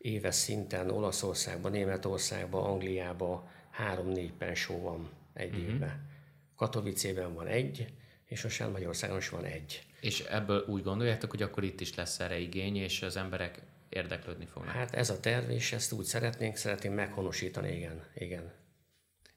éves 0.00 0.34
szinten 0.34 0.90
Olaszországban, 0.90 1.70
Németországban, 1.70 2.64
Angliában 2.64 3.48
három-négy 3.70 4.32
pensó 4.32 4.80
van 4.80 5.10
egy 5.34 5.54
uh-huh. 5.54 5.68
évben. 5.68 6.08
Katowicében 6.56 7.34
van 7.34 7.46
egy, 7.46 7.92
és 8.24 8.42
most 8.42 8.70
Magyarországon 8.72 9.16
is 9.16 9.28
van 9.28 9.44
egy. 9.44 9.84
És 10.00 10.20
ebből 10.20 10.64
úgy 10.68 10.82
gondoljátok, 10.82 11.30
hogy 11.30 11.42
akkor 11.42 11.64
itt 11.64 11.80
is 11.80 11.94
lesz 11.94 12.20
erre 12.20 12.38
igény, 12.38 12.76
és 12.76 13.02
az 13.02 13.16
emberek 13.16 13.62
érdeklődni 13.88 14.46
fognak? 14.46 14.74
Hát 14.74 14.94
ez 14.94 15.10
a 15.10 15.20
terv, 15.20 15.50
és 15.50 15.72
ezt 15.72 15.92
úgy 15.92 16.04
szeretnénk, 16.04 16.56
szeretnénk 16.56 16.94
meghonosítani, 16.94 17.76
igen. 17.76 18.04
igen. 18.14 18.52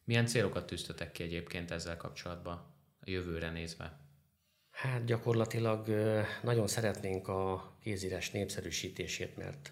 Milyen 0.04 0.26
célokat 0.26 0.66
tűztetek 0.66 1.12
ki 1.12 1.24
egyébként 1.24 1.72
ezzel 1.72 1.98
kapcsolatban, 1.98 2.54
a 3.00 3.10
jövőre 3.10 3.50
nézve? 3.50 4.00
Hát 4.72 5.06
gyakorlatilag 5.06 5.88
nagyon 6.42 6.68
szeretnénk 6.68 7.28
a 7.28 7.74
kézírás 7.82 8.32
népszerűsítését, 8.32 9.38
mert 9.38 9.72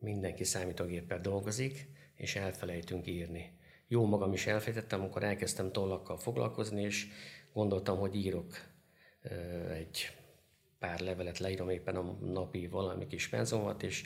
mindenki 0.00 0.44
számítógéppel 0.44 1.20
dolgozik, 1.20 1.88
és 2.14 2.36
elfelejtünk 2.36 3.06
írni. 3.06 3.58
Jó 3.88 4.06
magam 4.06 4.32
is 4.32 4.46
elfejtettem, 4.46 5.00
amikor 5.00 5.22
elkezdtem 5.22 5.72
tollakkal 5.72 6.18
foglalkozni, 6.18 6.82
és 6.82 7.06
gondoltam, 7.52 7.98
hogy 7.98 8.14
írok 8.14 8.54
egy 9.70 10.16
pár 10.78 11.00
levelet, 11.00 11.38
leírom 11.38 11.68
éppen 11.68 11.96
a 11.96 12.02
napi 12.20 12.66
valami 12.66 13.06
kis 13.06 13.28
penzomat, 13.28 13.82
és 13.82 14.04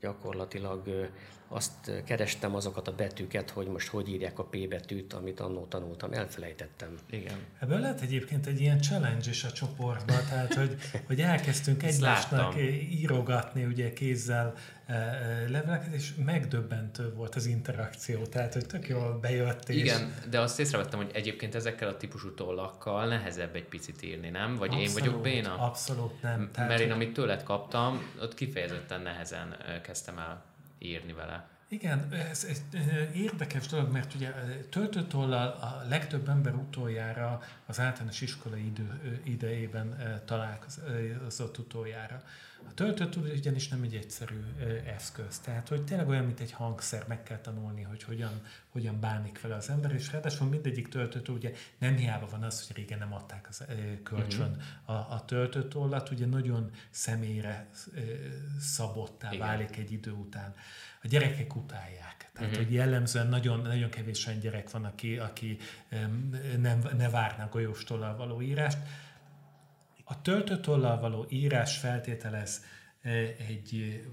gyakorlatilag 0.00 1.10
azt 1.54 2.02
kerestem 2.04 2.54
azokat 2.54 2.88
a 2.88 2.94
betűket, 2.94 3.50
hogy 3.50 3.66
most 3.66 3.88
hogy 3.88 4.08
írják 4.08 4.38
a 4.38 4.44
P 4.44 4.68
betűt, 4.68 5.12
amit 5.12 5.40
annó 5.40 5.66
tanultam, 5.66 6.12
elfelejtettem. 6.12 6.98
Igen. 7.10 7.36
Ebből 7.60 7.80
lehet 7.80 8.00
egyébként 8.00 8.46
egy 8.46 8.60
ilyen 8.60 8.80
challenge 8.80 9.30
is 9.30 9.44
a 9.44 9.52
csoportban, 9.52 10.16
tehát 10.28 10.54
hogy, 10.54 10.76
hogy 11.06 11.20
elkezdtünk 11.20 11.82
egymásnak 11.82 12.54
írogatni 12.90 13.64
ugye 13.64 13.92
kézzel 13.92 14.54
leveleket, 15.48 15.94
és 15.94 16.14
megdöbbentő 16.24 17.12
volt 17.14 17.34
az 17.34 17.46
interakció, 17.46 18.22
tehát 18.22 18.52
hogy 18.52 18.66
tök 18.66 18.88
jól 18.88 19.18
bejött. 19.20 19.68
És... 19.68 19.76
Igen, 19.76 20.14
de 20.30 20.40
azt 20.40 20.60
észrevettem, 20.60 20.98
hogy 20.98 21.10
egyébként 21.12 21.54
ezekkel 21.54 21.88
a 21.88 21.96
típusú 21.96 22.34
tollakkal 22.34 23.06
nehezebb 23.06 23.54
egy 23.54 23.68
picit 23.68 24.02
írni, 24.02 24.28
nem? 24.28 24.56
Vagy 24.56 24.68
abszolút, 24.68 24.88
én 24.88 25.02
vagyok 25.02 25.22
béna? 25.22 25.58
Abszolút 25.58 26.22
nem. 26.22 26.50
Tehát, 26.52 26.68
Mert 26.68 26.80
én 26.80 26.90
amit 26.90 27.12
tőled 27.12 27.42
kaptam, 27.42 28.14
ott 28.22 28.34
kifejezetten 28.34 29.00
nehezen 29.00 29.56
kezdtem 29.82 30.18
el 30.18 30.52
írni 30.88 31.12
vele. 31.12 31.53
Igen, 31.68 32.12
ez, 32.12 32.44
ez 32.44 32.62
érdekes 33.14 33.66
dolog, 33.66 33.92
mert 33.92 34.14
ugye 34.14 34.32
töltőtollal 34.70 35.48
a 35.48 35.84
legtöbb 35.88 36.28
ember 36.28 36.54
utoljára 36.54 37.40
az 37.66 37.80
általános 37.80 38.20
iskolai 38.20 38.66
idő, 38.66 39.20
idejében 39.24 40.20
találkozott 40.24 41.58
utoljára. 41.58 42.22
A 42.68 42.74
töltőtúl 42.74 43.28
ugyanis 43.28 43.68
nem 43.68 43.82
egy 43.82 43.94
egyszerű 43.94 44.42
eszköz, 44.86 45.38
tehát 45.38 45.68
hogy 45.68 45.84
tényleg 45.84 46.08
olyan, 46.08 46.24
mint 46.24 46.40
egy 46.40 46.52
hangszer, 46.52 47.04
meg 47.08 47.22
kell 47.22 47.38
tanulni, 47.38 47.82
hogy 47.82 48.02
hogyan, 48.02 48.42
hogyan 48.68 49.00
bánik 49.00 49.40
vele 49.40 49.54
az 49.54 49.70
ember, 49.70 49.92
és 49.92 50.12
ráadásul 50.12 50.48
mindegyik 50.48 50.88
töltőtől 50.88 51.36
ugye 51.36 51.52
nem 51.78 51.96
hiába 51.96 52.28
van 52.30 52.42
az, 52.42 52.66
hogy 52.66 52.76
régen 52.76 52.98
nem 52.98 53.14
adták 53.14 53.48
az 53.48 53.64
kölcsön 54.02 54.48
mm-hmm. 54.48 54.96
a, 54.96 55.12
a 55.14 55.24
töltőtollat, 55.26 56.10
ugye 56.10 56.26
nagyon 56.26 56.70
személyre 56.90 57.70
szabottá 58.60 59.32
Igen. 59.32 59.46
válik 59.46 59.76
egy 59.76 59.92
idő 59.92 60.10
után. 60.10 60.54
A 61.04 61.06
gyerekek 61.06 61.56
utálják. 61.56 62.30
Tehát, 62.32 62.50
uh-huh. 62.50 62.64
hogy 62.64 62.74
jellemzően 62.74 63.26
nagyon, 63.26 63.60
nagyon 63.60 63.90
kevés 63.90 64.26
olyan 64.26 64.40
gyerek 64.40 64.70
van, 64.70 64.84
aki, 64.84 65.18
aki 65.18 65.58
nem, 66.58 66.88
ne 66.96 67.10
várná 67.10 67.48
golyóstollal 67.48 68.16
való 68.16 68.42
írást. 68.42 68.78
A 70.04 70.22
töltőtollal 70.22 71.00
való 71.00 71.26
írás 71.28 71.78
feltételez 71.78 72.64
e, 73.02 73.10
egy 73.48 74.02
e, 74.04 74.08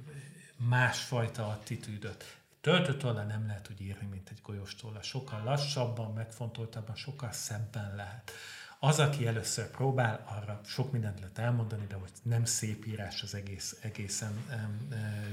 másfajta 0.68 1.48
attitűdöt. 1.48 2.38
Töltőtollal 2.62 3.24
nem 3.24 3.48
lehet 3.48 3.70
úgy 3.72 3.82
írni, 3.82 4.08
mint 4.08 4.30
egy 4.30 4.40
golyóstollal. 4.44 5.02
Sokkal 5.02 5.44
lassabban, 5.44 6.14
megfontoltabban, 6.14 6.96
sokkal 6.96 7.32
szebben 7.32 7.96
lehet. 7.96 8.32
Az, 8.80 9.00
aki 9.00 9.28
először 9.28 9.68
próbál, 9.68 10.26
arra 10.26 10.62
sok 10.66 10.92
mindent 10.92 11.20
lehet 11.20 11.38
elmondani, 11.38 11.86
de 11.88 11.96
hogy 11.96 12.12
nem 12.24 12.46
szép 12.46 12.86
írás, 12.86 13.22
az 13.22 13.34
egész, 13.34 13.78
egészen 13.82 14.34
e, 14.50 14.70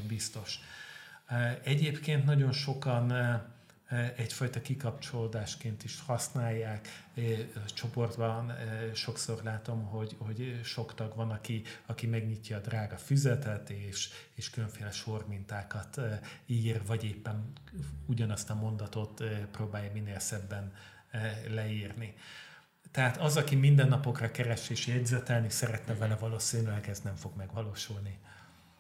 biztos. 0.07 0.61
Egyébként 1.63 2.25
nagyon 2.25 2.53
sokan 2.53 3.13
egyfajta 4.17 4.61
kikapcsolódásként 4.61 5.85
is 5.85 6.01
használják. 6.01 6.89
Csoportban 7.75 8.53
sokszor 8.95 9.43
látom, 9.43 9.85
hogy, 9.85 10.17
hogy 10.19 10.61
sok 10.65 10.95
tag 10.95 11.17
van, 11.17 11.31
aki, 11.31 11.63
aki 11.87 12.07
megnyitja 12.07 12.57
a 12.57 12.61
drága 12.61 12.97
füzetet, 12.97 13.71
és, 13.71 14.09
és 14.35 14.51
különféle 14.51 14.91
sormintákat 14.91 16.01
ír, 16.47 16.83
vagy 16.87 17.05
éppen 17.05 17.53
ugyanazt 18.07 18.51
a 18.51 18.55
mondatot 18.55 19.25
próbálja 19.51 19.93
minél 19.93 20.19
szebben 20.19 20.73
leírni. 21.49 22.15
Tehát 22.91 23.17
az, 23.17 23.37
aki 23.37 23.55
mindennapokra 23.55 24.31
keres 24.31 24.71
és 24.71 24.87
jegyzetelni 24.87 25.51
szeretne 25.51 25.95
vele, 25.95 26.17
valószínűleg 26.17 26.89
ez 26.89 27.01
nem 27.01 27.15
fog 27.15 27.37
megvalósulni. 27.37 28.19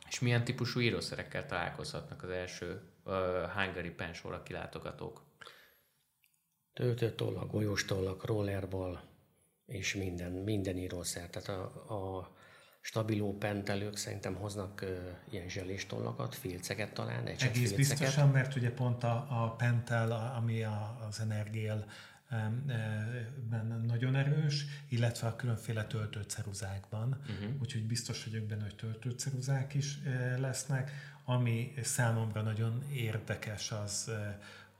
És 0.08 0.20
milyen 0.20 0.44
típusú 0.44 0.80
írószerekkel 0.80 1.46
találkozhatnak 1.46 2.22
az 2.22 2.30
első 2.30 2.80
uh, 3.04 3.14
hungary 3.54 3.90
pensóra 3.90 4.42
kilátogatók? 4.42 5.22
Töltőtollak, 6.72 7.50
golyóstollak, 7.50 8.24
rollerball 8.24 9.00
és 9.66 9.94
minden, 9.94 10.32
minden 10.32 10.76
írószer. 10.76 11.30
Tehát 11.30 11.48
a, 11.48 11.94
a 11.94 12.36
stabiló 12.80 13.36
pentelők 13.38 13.96
szerintem 13.96 14.34
hoznak 14.34 14.80
uh, 14.82 14.98
ilyen 15.30 15.48
zseléstollakat, 15.48 16.34
filceket 16.34 16.92
talán, 16.92 17.26
Egész 17.26 17.50
filceket. 17.50 17.76
biztosan, 17.76 18.28
mert 18.28 18.56
ugye 18.56 18.70
pont 18.70 19.04
a, 19.04 19.26
a 19.30 19.54
pentel, 19.56 20.32
ami 20.36 20.62
a, 20.62 20.98
az 21.08 21.20
energiel 21.20 21.86
nagyon 23.86 24.14
erős, 24.14 24.64
illetve 24.88 25.26
a 25.26 25.36
különféle 25.36 25.84
töltőceruzákban, 25.84 27.20
uh-huh. 27.20 27.60
úgyhogy 27.60 27.86
biztos 27.86 28.24
vagyok 28.24 28.44
benne, 28.44 28.62
hogy 28.62 28.76
töltőceruzák 28.76 29.74
is 29.74 29.98
lesznek. 30.38 30.90
Ami 31.24 31.74
számomra 31.82 32.42
nagyon 32.42 32.84
érdekes, 32.92 33.72
az 33.72 34.10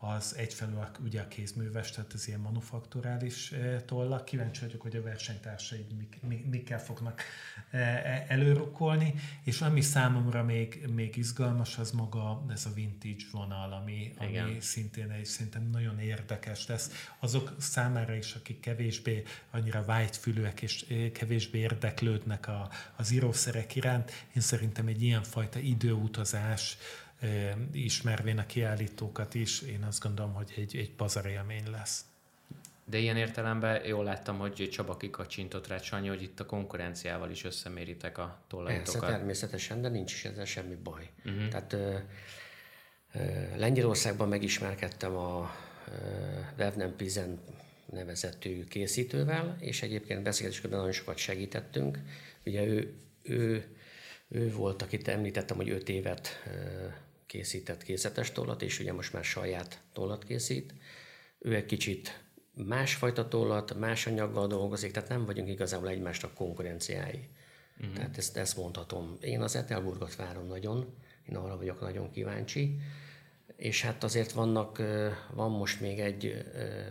az 0.01 0.35
egyfelől 0.37 0.89
ugye 1.05 1.21
a 1.21 1.29
kézműves, 1.29 1.91
tehát 1.91 2.13
az 2.13 2.29
ilyen 2.29 2.41
manufakturális 2.41 3.53
tollak. 3.87 4.25
Kíváncsi 4.25 4.61
vagyok, 4.61 4.81
hogy 4.81 4.97
a 4.97 5.03
versenytársaid 5.03 5.87
mik, 6.21 6.45
mikkel 6.51 6.81
fognak 6.81 7.23
e, 7.71 8.25
előrukkolni, 8.29 9.15
és 9.45 9.61
ami 9.61 9.81
számomra 9.81 10.45
még, 10.45 10.89
még 10.95 11.17
izgalmas, 11.17 11.79
az 11.79 11.91
maga 11.91 12.45
ez 12.51 12.67
a 12.67 12.73
vintage 12.75 13.25
vonal, 13.33 13.73
ami, 13.73 14.13
ami 14.19 14.57
szintén 14.61 15.11
egy 15.11 15.25
szerintem 15.25 15.71
nagyon 15.71 15.99
érdekes 15.99 16.67
lesz. 16.67 17.09
Azok 17.19 17.55
számára 17.59 18.15
is, 18.15 18.35
akik 18.35 18.61
kevésbé 18.61 19.23
annyira 19.51 19.85
vágyfülőek 19.85 20.63
és 20.63 20.87
kevésbé 21.13 21.59
érdeklődnek 21.59 22.49
a, 22.49 22.71
az 22.97 23.11
írószerek 23.11 23.75
iránt, 23.75 24.11
én 24.35 24.43
szerintem 24.43 24.87
egy 24.87 25.03
ilyenfajta 25.03 25.59
időutazás, 25.59 26.77
ismervén 27.73 28.39
a 28.39 28.47
kiállítókat 28.47 29.35
is, 29.35 29.63
én 29.63 29.83
azt 29.83 30.03
gondolom, 30.03 30.33
hogy 30.33 30.53
egy, 30.57 30.77
egy 30.77 31.27
élmény 31.27 31.71
lesz. 31.71 32.05
De 32.85 32.99
ilyen 32.99 33.17
értelemben 33.17 33.85
jól 33.85 34.05
láttam, 34.05 34.39
hogy 34.39 34.69
Csaba 34.73 34.97
kikacsintott 34.97 35.67
rá 35.67 35.79
Sanyi, 35.79 36.09
hogy 36.09 36.23
itt 36.23 36.41
a 36.41 36.47
konkurenciával 36.47 37.31
is 37.31 37.45
összeméritek 37.45 38.19
a 38.19 38.39
tollaitokat. 38.47 39.01
Persze, 39.01 39.17
természetesen, 39.17 39.83
de 39.83 39.89
nincs 39.89 40.13
is 40.13 40.25
ezzel 40.25 40.45
semmi 40.45 40.75
baj. 40.75 41.11
Uh-huh. 41.25 41.49
Tehát 41.49 41.73
ö, 41.73 41.97
ö, 43.13 43.21
Lengyelországban 43.57 44.29
megismerkedtem 44.29 45.17
a 45.17 45.51
Vevnem 46.57 46.97
Pizen 46.97 47.41
nevezetű 47.93 48.65
készítővel, 48.65 49.57
és 49.61 49.83
egyébként 49.83 50.23
beszélgetésben 50.23 50.71
nagyon 50.71 50.93
sokat 50.93 51.17
segítettünk. 51.17 51.99
Ugye 52.47 52.65
ő, 52.65 52.95
ő, 53.23 53.67
ő 54.29 54.53
volt, 54.53 54.83
akit 54.83 55.09
említettem, 55.09 55.57
hogy 55.57 55.71
öt 55.71 55.89
évet 55.89 56.43
készített 57.29 57.83
készletes 57.83 58.33
tollat, 58.33 58.63
és 58.63 58.81
ugye 58.81 58.93
most 58.93 59.13
már 59.13 59.25
saját 59.25 59.81
tollat 59.93 60.25
készít. 60.25 60.75
Ő 61.39 61.55
egy 61.55 61.67
kicsit 61.67 62.23
másfajta 62.55 63.29
tollat, 63.29 63.75
más 63.75 64.07
anyaggal 64.07 64.47
dolgozik, 64.47 64.93
tehát 64.93 65.09
nem 65.09 65.25
vagyunk 65.25 65.49
igazából 65.49 65.89
egymásnak 65.89 66.35
konkurenciái. 66.35 67.29
Uh-huh. 67.79 67.95
Tehát 67.95 68.19
ezt, 68.19 68.37
ezt 68.37 68.57
mondhatom. 68.57 69.17
Én 69.21 69.41
az 69.41 69.57
Etelburgot 69.57 70.17
várom 70.17 70.47
nagyon, 70.47 70.95
én 71.29 71.37
arra 71.37 71.57
vagyok 71.57 71.81
nagyon 71.81 72.11
kíváncsi, 72.11 72.79
és 73.57 73.83
hát 73.83 74.05
azért 74.05 74.33
vannak, 74.33 74.83
van 75.31 75.51
most 75.51 75.81
még 75.81 76.01
egy, 76.01 76.45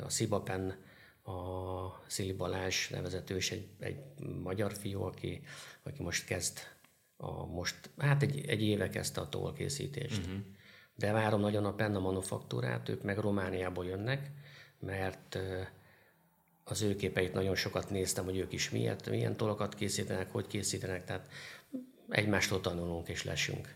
a 0.04 0.10
Szibapen, 0.10 0.86
a 1.24 2.04
Szili 2.08 2.34
Balázs 2.34 2.90
nevezető, 2.90 3.36
és 3.36 3.52
egy, 3.52 3.68
egy 3.80 3.98
magyar 4.44 4.74
fiú, 4.74 5.02
aki, 5.02 5.42
aki 5.84 6.04
most 6.04 6.26
kezd, 6.26 6.60
a, 7.18 7.46
most, 7.46 7.90
hát 7.98 8.22
egy, 8.22 8.46
egy 8.48 8.62
éve 8.62 8.90
kezdte 8.90 9.22
a 9.22 9.30
tollkészítést. 9.30 10.26
Uh-huh. 10.26 10.40
De 10.96 11.12
várom 11.12 11.40
nagyon 11.40 11.66
a 11.66 11.74
Penna 11.74 12.00
manufaktúrát, 12.00 12.90
ők 12.90 13.04
meg 13.04 13.18
Romániából 13.18 13.86
jönnek, 13.86 14.32
mert 14.80 15.40
az 16.64 16.82
ő 16.82 16.96
képeit 16.96 17.34
nagyon 17.34 17.56
sokat 17.56 17.90
néztem, 17.90 18.26
hogy 18.26 18.38
ők 18.38 18.54
is 18.54 18.70
miért, 18.70 19.10
milyen 19.10 19.38
tolakat 19.38 19.76
készítenek, 19.76 20.32
hogy 20.32 20.48
készítenek, 20.48 21.06
tehát 21.06 21.28
egymástól 22.10 22.62
tanulunk 22.62 23.08
és 23.08 23.24
lesünk. 23.24 23.76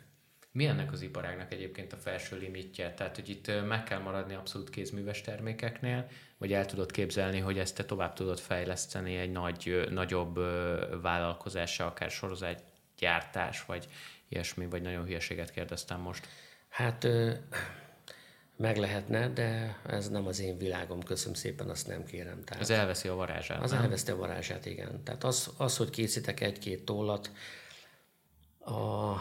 Mi 0.52 0.66
ennek 0.66 0.92
az 0.92 1.02
iparágnak 1.02 1.54
egyébként 1.54 1.94
a 1.94 1.98
felső 1.98 2.38
limitje? 2.38 2.94
Tehát, 2.94 3.16
hogy 3.16 3.30
itt 3.30 3.52
meg 3.68 3.84
kell 3.84 4.00
maradni 4.00 4.34
abszolút 4.34 4.70
kézműves 4.70 5.22
termékeknél, 5.22 6.08
vagy 6.38 6.54
el 6.54 6.66
tudod 6.66 6.92
képzelni, 6.92 7.40
hogy 7.40 7.60
ezt 7.60 7.76
te 7.76 7.86
tovább 7.86 8.14
tudod 8.14 8.40
fejleszteni 8.40 9.16
egy 9.16 9.32
nagy, 9.32 9.88
nagyobb 9.90 10.40
vállalkozással, 11.02 11.88
akár 11.88 12.10
sorozatgyártás, 13.02 13.66
vagy 13.66 13.88
ilyesmi, 14.30 14.66
vagy 14.66 14.82
nagyon 14.82 15.06
hülyeséget 15.06 15.52
kérdeztem 15.52 16.00
most. 16.00 16.28
Hát 16.70 17.08
meg 18.58 18.78
lehetne, 18.78 19.30
de 19.30 19.78
ez 19.88 20.10
nem 20.10 20.28
az 20.28 20.40
én 20.40 20.58
világom, 20.58 21.04
köszönöm 21.04 21.34
szépen, 21.34 21.70
azt 21.70 21.88
nem 21.88 22.06
kérem. 22.06 22.44
Tehát 22.44 22.64
az 22.64 22.70
elveszi 22.70 23.08
a 23.08 23.16
varázsát, 23.16 23.64
Az 23.64 23.72
nem? 23.72 23.94
a 24.08 24.16
varázsát, 24.16 24.66
igen. 24.66 25.04
Tehát 25.04 25.24
az, 25.24 25.50
az 25.58 25.78
hogy 25.78 25.90
készítek 25.90 26.40
egy-két 26.40 26.86
tollat, 26.86 27.32
a 28.66 29.16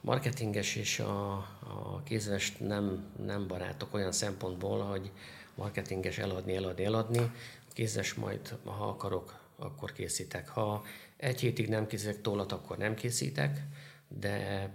marketinges 0.00 0.76
és 0.76 0.98
a, 0.98 1.32
a 1.60 2.02
kézvest 2.04 2.60
nem, 2.60 3.12
nem 3.26 3.46
barátok 3.46 3.94
olyan 3.94 4.12
szempontból, 4.12 4.80
hogy 4.80 5.10
marketinges 5.54 6.18
eladni, 6.18 6.56
eladni, 6.56 6.84
eladni, 6.84 7.30
kézes 7.72 8.14
majd, 8.14 8.54
ha 8.64 8.88
akarok, 8.88 9.38
akkor 9.60 9.92
készítek. 9.92 10.48
Ha 10.48 10.84
egy 11.16 11.40
hétig 11.40 11.68
nem 11.68 11.86
készítek 11.86 12.20
tollat, 12.20 12.52
akkor 12.52 12.76
nem 12.76 12.94
készítek, 12.94 13.60
de 14.08 14.68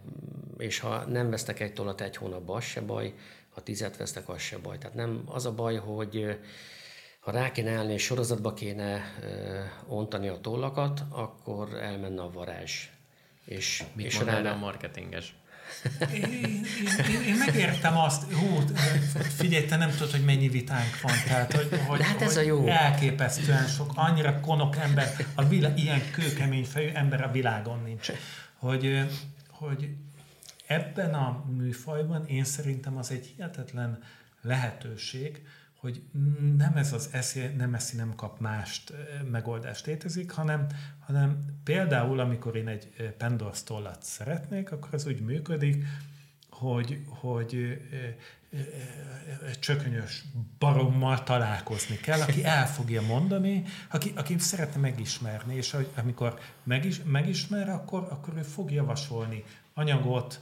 és 0.57 0.79
ha 0.79 1.05
nem 1.05 1.29
vesztek 1.29 1.59
egy 1.59 1.73
tollat 1.73 2.01
egy 2.01 2.15
hónapban, 2.15 2.55
az 2.55 2.63
se 2.63 2.81
baj, 2.81 3.13
ha 3.49 3.61
tizet 3.61 3.97
vesztek, 3.97 4.29
az 4.29 4.41
se 4.41 4.57
baj. 4.57 4.77
Tehát 4.77 4.95
nem 4.95 5.23
az 5.25 5.45
a 5.45 5.53
baj, 5.53 5.75
hogy 5.75 6.39
ha 7.19 7.31
rá 7.31 7.51
kéne 7.51 7.71
állni 7.71 7.93
és 7.93 8.03
sorozatba 8.03 8.53
kéne 8.53 9.01
ontani 9.87 10.27
a 10.27 10.39
tollakat, 10.39 11.01
akkor 11.09 11.73
elmenne 11.73 12.21
a 12.21 12.31
varázs. 12.31 12.89
És, 13.45 13.83
Mit 13.93 14.05
és 14.05 14.19
rá... 14.19 14.51
a 14.51 14.55
marketinges? 14.55 15.35
Én, 16.13 16.23
én, 16.23 16.65
én, 17.09 17.21
én 17.27 17.35
megértem 17.35 17.97
azt, 17.97 18.31
hú, 18.31 18.63
figyelj, 19.35 19.65
te 19.65 19.75
nem 19.75 19.89
tudod, 19.89 20.11
hogy 20.11 20.23
mennyi 20.23 20.47
vitánk 20.47 21.01
van, 21.01 21.13
tehát, 21.25 21.53
hogy, 21.53 21.79
hogy, 21.87 22.01
hát 22.01 22.21
ez 22.21 22.35
hogy 22.35 22.43
a 22.43 22.47
jó. 22.47 22.67
elképesztően 22.67 23.67
sok, 23.67 23.91
annyira 23.95 24.39
konok 24.39 24.77
ember, 24.77 25.15
a 25.35 25.43
vilá, 25.43 25.73
ilyen 25.75 26.01
kőkemény 26.11 26.65
fejű 26.65 26.89
ember 26.89 27.23
a 27.23 27.31
világon 27.31 27.81
nincs, 27.85 28.11
hogy, 28.55 29.05
hogy 29.49 29.89
ebben 30.67 31.13
a 31.13 31.43
műfajban 31.57 32.25
én 32.27 32.43
szerintem 32.43 32.97
az 32.97 33.11
egy 33.11 33.33
hihetetlen 33.35 33.99
lehetőség, 34.41 35.41
hogy 35.85 36.03
nem 36.57 36.75
ez 36.75 36.93
az 36.93 37.09
eszi, 37.11 37.39
nem 37.57 37.73
eszi, 37.73 37.95
nem 37.95 38.15
kap 38.15 38.39
mást 38.39 38.93
megoldást 39.31 39.85
létezik, 39.85 40.31
hanem, 40.31 40.67
hanem 40.99 41.45
például, 41.63 42.19
amikor 42.19 42.55
én 42.55 42.67
egy 42.67 43.13
Pandor's 43.19 43.63
tollat 43.63 44.03
szeretnék, 44.03 44.71
akkor 44.71 44.93
az 44.93 45.05
úgy 45.05 45.21
működik, 45.21 45.85
hogy, 46.49 47.01
hogy 47.07 47.77
csökönyös 49.59 50.23
barommal 50.59 51.23
találkozni 51.23 51.97
kell, 51.97 52.21
aki 52.21 52.43
el 52.57 52.67
fogja 52.67 53.01
mondani, 53.01 53.63
aki, 53.89 54.11
aki 54.15 54.37
szeretne 54.37 54.79
megismerni, 54.79 55.55
és 55.55 55.75
amikor 55.95 56.39
megis, 56.63 57.01
megismer, 57.03 57.69
akkor, 57.69 58.07
akkor 58.09 58.33
ő 58.37 58.41
fog 58.41 58.71
javasolni 58.71 59.43
anyagot, 59.73 60.41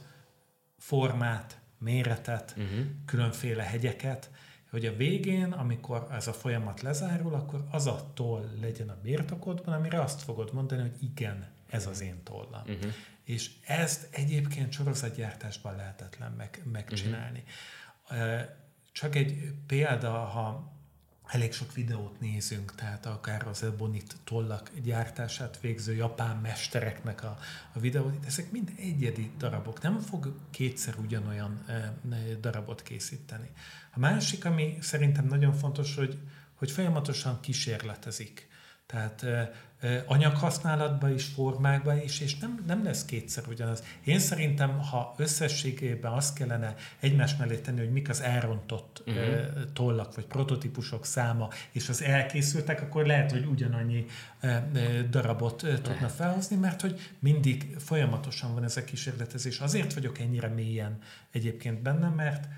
formát, 0.78 1.58
méretet, 1.78 2.54
uh-huh. 2.56 2.86
különféle 3.06 3.62
hegyeket, 3.62 4.30
hogy 4.74 4.86
a 4.86 4.96
végén, 4.96 5.52
amikor 5.52 6.06
ez 6.10 6.26
a 6.26 6.32
folyamat 6.32 6.80
lezárul, 6.80 7.34
akkor 7.34 7.64
az 7.70 7.86
a 7.86 8.10
toll 8.14 8.48
legyen 8.60 8.88
a 8.88 8.96
birtokodban, 9.02 9.74
amire 9.74 10.00
azt 10.00 10.22
fogod 10.22 10.52
mondani, 10.52 10.80
hogy 10.80 11.02
igen, 11.02 11.48
ez 11.68 11.86
az 11.86 12.00
én 12.00 12.22
tollam. 12.22 12.62
Uh-huh. 12.66 12.92
És 13.24 13.50
ezt 13.66 14.08
egyébként 14.10 14.72
sorozatgyártásban 14.72 15.76
lehetetlen 15.76 16.32
meg, 16.32 16.62
megcsinálni. 16.72 17.44
Uh-huh. 18.10 18.40
Csak 18.92 19.14
egy 19.14 19.52
példa, 19.66 20.10
ha 20.10 20.72
elég 21.26 21.52
sok 21.52 21.72
videót 21.72 22.20
nézünk, 22.20 22.74
tehát 22.74 23.06
akár 23.06 23.46
az 23.46 23.62
ebonit 23.62 24.16
tollak 24.24 24.70
gyártását 24.82 25.60
végző 25.60 25.94
japán 25.94 26.36
mestereknek 26.36 27.22
a, 27.24 27.38
a 27.72 27.78
videóit, 27.78 28.26
ezek 28.26 28.50
mind 28.50 28.72
egyedi 28.76 29.30
darabok, 29.38 29.82
nem 29.82 29.98
fog 29.98 30.34
kétszer 30.50 30.94
ugyanolyan 30.98 31.64
e, 31.66 31.94
darabot 32.40 32.82
készíteni. 32.82 33.50
A 33.92 33.98
másik, 33.98 34.44
ami 34.44 34.78
szerintem 34.80 35.26
nagyon 35.26 35.52
fontos, 35.52 35.94
hogy, 35.94 36.18
hogy 36.54 36.70
folyamatosan 36.70 37.40
kísérletezik. 37.40 38.48
Tehát 38.86 39.26
anyaghasználatban 40.06 41.12
is, 41.12 41.24
formákban 41.24 42.00
is, 42.00 42.20
és 42.20 42.38
nem, 42.38 42.64
nem 42.66 42.84
lesz 42.84 43.04
kétszer 43.04 43.44
ugyanaz. 43.48 43.82
Én 44.04 44.18
szerintem, 44.18 44.78
ha 44.78 45.14
összességében 45.16 46.12
azt 46.12 46.34
kellene 46.34 46.74
egymás 47.00 47.36
mellé 47.36 47.56
tenni, 47.56 47.78
hogy 47.78 47.92
mik 47.92 48.08
az 48.08 48.20
elrontott 48.20 49.02
uh-huh. 49.06 49.72
tollak, 49.72 50.14
vagy 50.14 50.26
prototípusok 50.26 51.06
száma, 51.06 51.48
és 51.72 51.88
az 51.88 52.02
elkészültek, 52.02 52.82
akkor 52.82 53.06
lehet, 53.06 53.30
hogy 53.30 53.44
ugyanannyi 53.44 54.06
darabot 55.10 55.56
tudna 55.82 56.08
felhozni, 56.08 56.56
mert 56.56 56.80
hogy 56.80 57.00
mindig 57.18 57.76
folyamatosan 57.78 58.54
van 58.54 58.64
ez 58.64 58.76
a 58.76 58.84
kísérletezés. 58.84 59.60
Azért 59.60 59.94
vagyok 59.94 60.18
ennyire 60.18 60.48
mélyen 60.48 60.98
egyébként 61.30 61.82
benne, 61.82 62.08
mert 62.08 62.48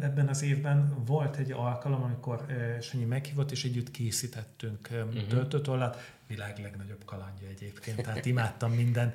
ebben 0.00 0.28
az 0.28 0.42
évben 0.42 1.04
volt 1.06 1.36
egy 1.36 1.52
alkalom, 1.52 2.02
amikor 2.02 2.46
Sanyi 2.80 3.04
meghívott, 3.04 3.50
és 3.50 3.64
együtt 3.64 3.90
készítettünk 3.90 4.88
uh-huh. 4.92 5.26
töltőtollat 5.26 6.12
világ 6.26 6.58
legnagyobb 6.58 7.04
kalandja 7.04 7.48
egyébként. 7.48 8.02
Tehát 8.02 8.26
imádtam 8.26 8.72
minden, 8.72 9.12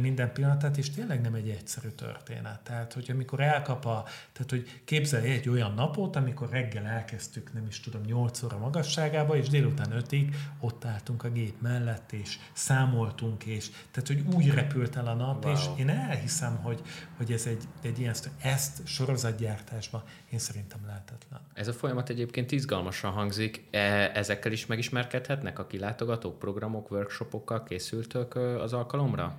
minden 0.00 0.32
pillanatát, 0.32 0.76
és 0.76 0.90
tényleg 0.90 1.20
nem 1.20 1.34
egy 1.34 1.48
egyszerű 1.48 1.88
történet. 1.88 2.60
Tehát, 2.60 2.92
hogy 2.92 3.10
amikor 3.10 3.40
elkap 3.40 3.86
a, 3.86 4.04
tehát, 4.32 4.50
hogy 4.50 4.80
képzelj 4.84 5.30
egy 5.30 5.48
olyan 5.48 5.74
napot, 5.74 6.16
amikor 6.16 6.48
reggel 6.50 6.86
elkezdtük, 6.86 7.52
nem 7.52 7.66
is 7.66 7.80
tudom, 7.80 8.02
8 8.02 8.42
óra 8.42 8.58
magasságába, 8.58 9.36
és 9.36 9.48
délután 9.48 10.04
5-ig 10.08 10.34
ott 10.60 10.84
álltunk 10.84 11.24
a 11.24 11.30
gép 11.30 11.60
mellett, 11.60 12.12
és 12.12 12.38
számoltunk, 12.52 13.44
és 13.44 13.70
tehát, 13.90 14.08
hogy 14.08 14.34
úgy 14.34 14.50
repült 14.50 14.96
el 14.96 15.06
a 15.06 15.14
nap, 15.14 15.44
wow. 15.44 15.52
és 15.52 15.60
én 15.78 15.88
elhiszem, 15.88 16.56
hogy, 16.56 16.80
hogy 17.16 17.32
ez 17.32 17.46
egy, 17.46 17.64
egy 17.82 17.98
ilyen, 17.98 18.14
ezt 18.42 18.86
sorozatgyártásban 18.86 20.02
én 20.30 20.38
szerintem 20.38 20.80
lehetetlen. 20.86 21.40
Ez 21.54 21.68
a 21.68 21.72
folyamat 21.72 22.08
egyébként 22.08 22.52
izgalmasan 22.52 23.12
hangzik. 23.12 23.64
E, 23.70 24.10
ezekkel 24.14 24.52
is 24.52 24.66
megismerkedhetnek 24.66 25.58
a 25.58 25.66
kilátogatók, 26.10 26.38
programok, 26.38 26.90
workshopokkal 26.90 27.62
készültök 27.62 28.34
az 28.34 28.72
alkalomra? 28.72 29.36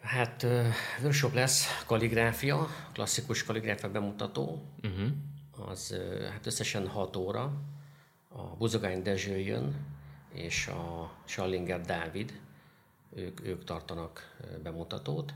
Hát 0.00 0.46
workshop 1.02 1.34
lesz, 1.34 1.84
kaligráfia, 1.86 2.66
klasszikus 2.92 3.44
kaligráfia 3.44 3.90
bemutató. 3.90 4.62
Uh-huh. 4.82 5.68
Az 5.68 5.96
hát 6.30 6.46
összesen 6.46 6.88
6 6.88 7.16
óra. 7.16 7.52
A 8.28 8.42
Buzogány 8.42 9.02
Dezső 9.02 9.38
jön, 9.38 9.86
és 10.32 10.66
a 10.66 11.12
Schallinger 11.24 11.80
Dávid, 11.80 12.40
ők, 13.14 13.46
ők 13.46 13.64
tartanak 13.64 14.36
bemutatót. 14.62 15.34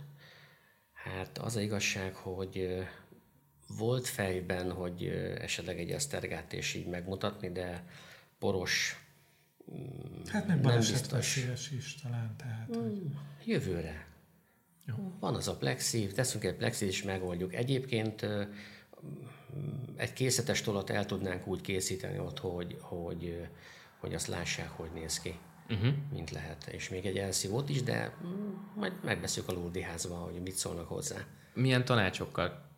Hát 0.93 1.39
az 1.39 1.57
a 1.57 1.61
igazság, 1.61 2.15
hogy 2.15 2.87
volt 3.79 4.07
fejben, 4.07 4.73
hogy 4.73 5.07
esetleg 5.41 5.79
egy 5.79 5.91
esztergát 5.91 6.53
és 6.53 6.75
így 6.75 6.87
megmutatni, 6.87 7.53
de 7.53 7.85
poros 8.39 9.05
Hát 10.27 10.47
meg 10.47 10.61
balesetveszélyes 10.61 11.71
is 11.71 11.95
talán. 11.95 12.35
Tehát, 12.37 12.77
mm, 12.77 12.83
hogy... 12.83 13.03
Jövőre. 13.45 14.07
Jó. 14.87 15.17
Van 15.21 15.35
az 15.35 15.49
a 15.49 15.57
plexi, 15.57 16.07
teszünk 16.07 16.45
egy 16.45 16.55
plexi 16.55 16.87
és 16.87 17.03
megoldjuk. 17.03 17.55
Egyébként 17.55 18.27
egy 19.97 20.13
készletes 20.13 20.63
tolat 20.63 20.91
el 20.91 21.07
tudnánk 21.07 21.47
úgy 21.47 21.61
készíteni 21.61 22.19
ott, 22.19 22.39
hogy, 22.39 22.77
hogy, 22.81 23.49
hogy 23.99 24.15
azt 24.15 24.27
lássák, 24.27 24.71
hogy 24.71 24.91
néz 24.95 25.21
ki. 25.21 25.39
uh-huh. 25.69 25.95
mint 26.13 26.31
lehet. 26.31 26.67
És 26.67 26.89
még 26.89 27.07
egy 27.07 27.17
elszívót 27.17 27.69
is, 27.69 27.83
de 27.83 28.17
majd 28.75 28.93
megbeszünk 29.05 29.49
a 29.49 29.53
Lurdi 29.53 29.83
házban, 29.83 30.19
hogy 30.19 30.43
mit 30.43 30.55
szólnak 30.55 30.89
hozzá. 30.89 31.17
Milyen 31.55 31.85
tanácsokkal 31.85 32.70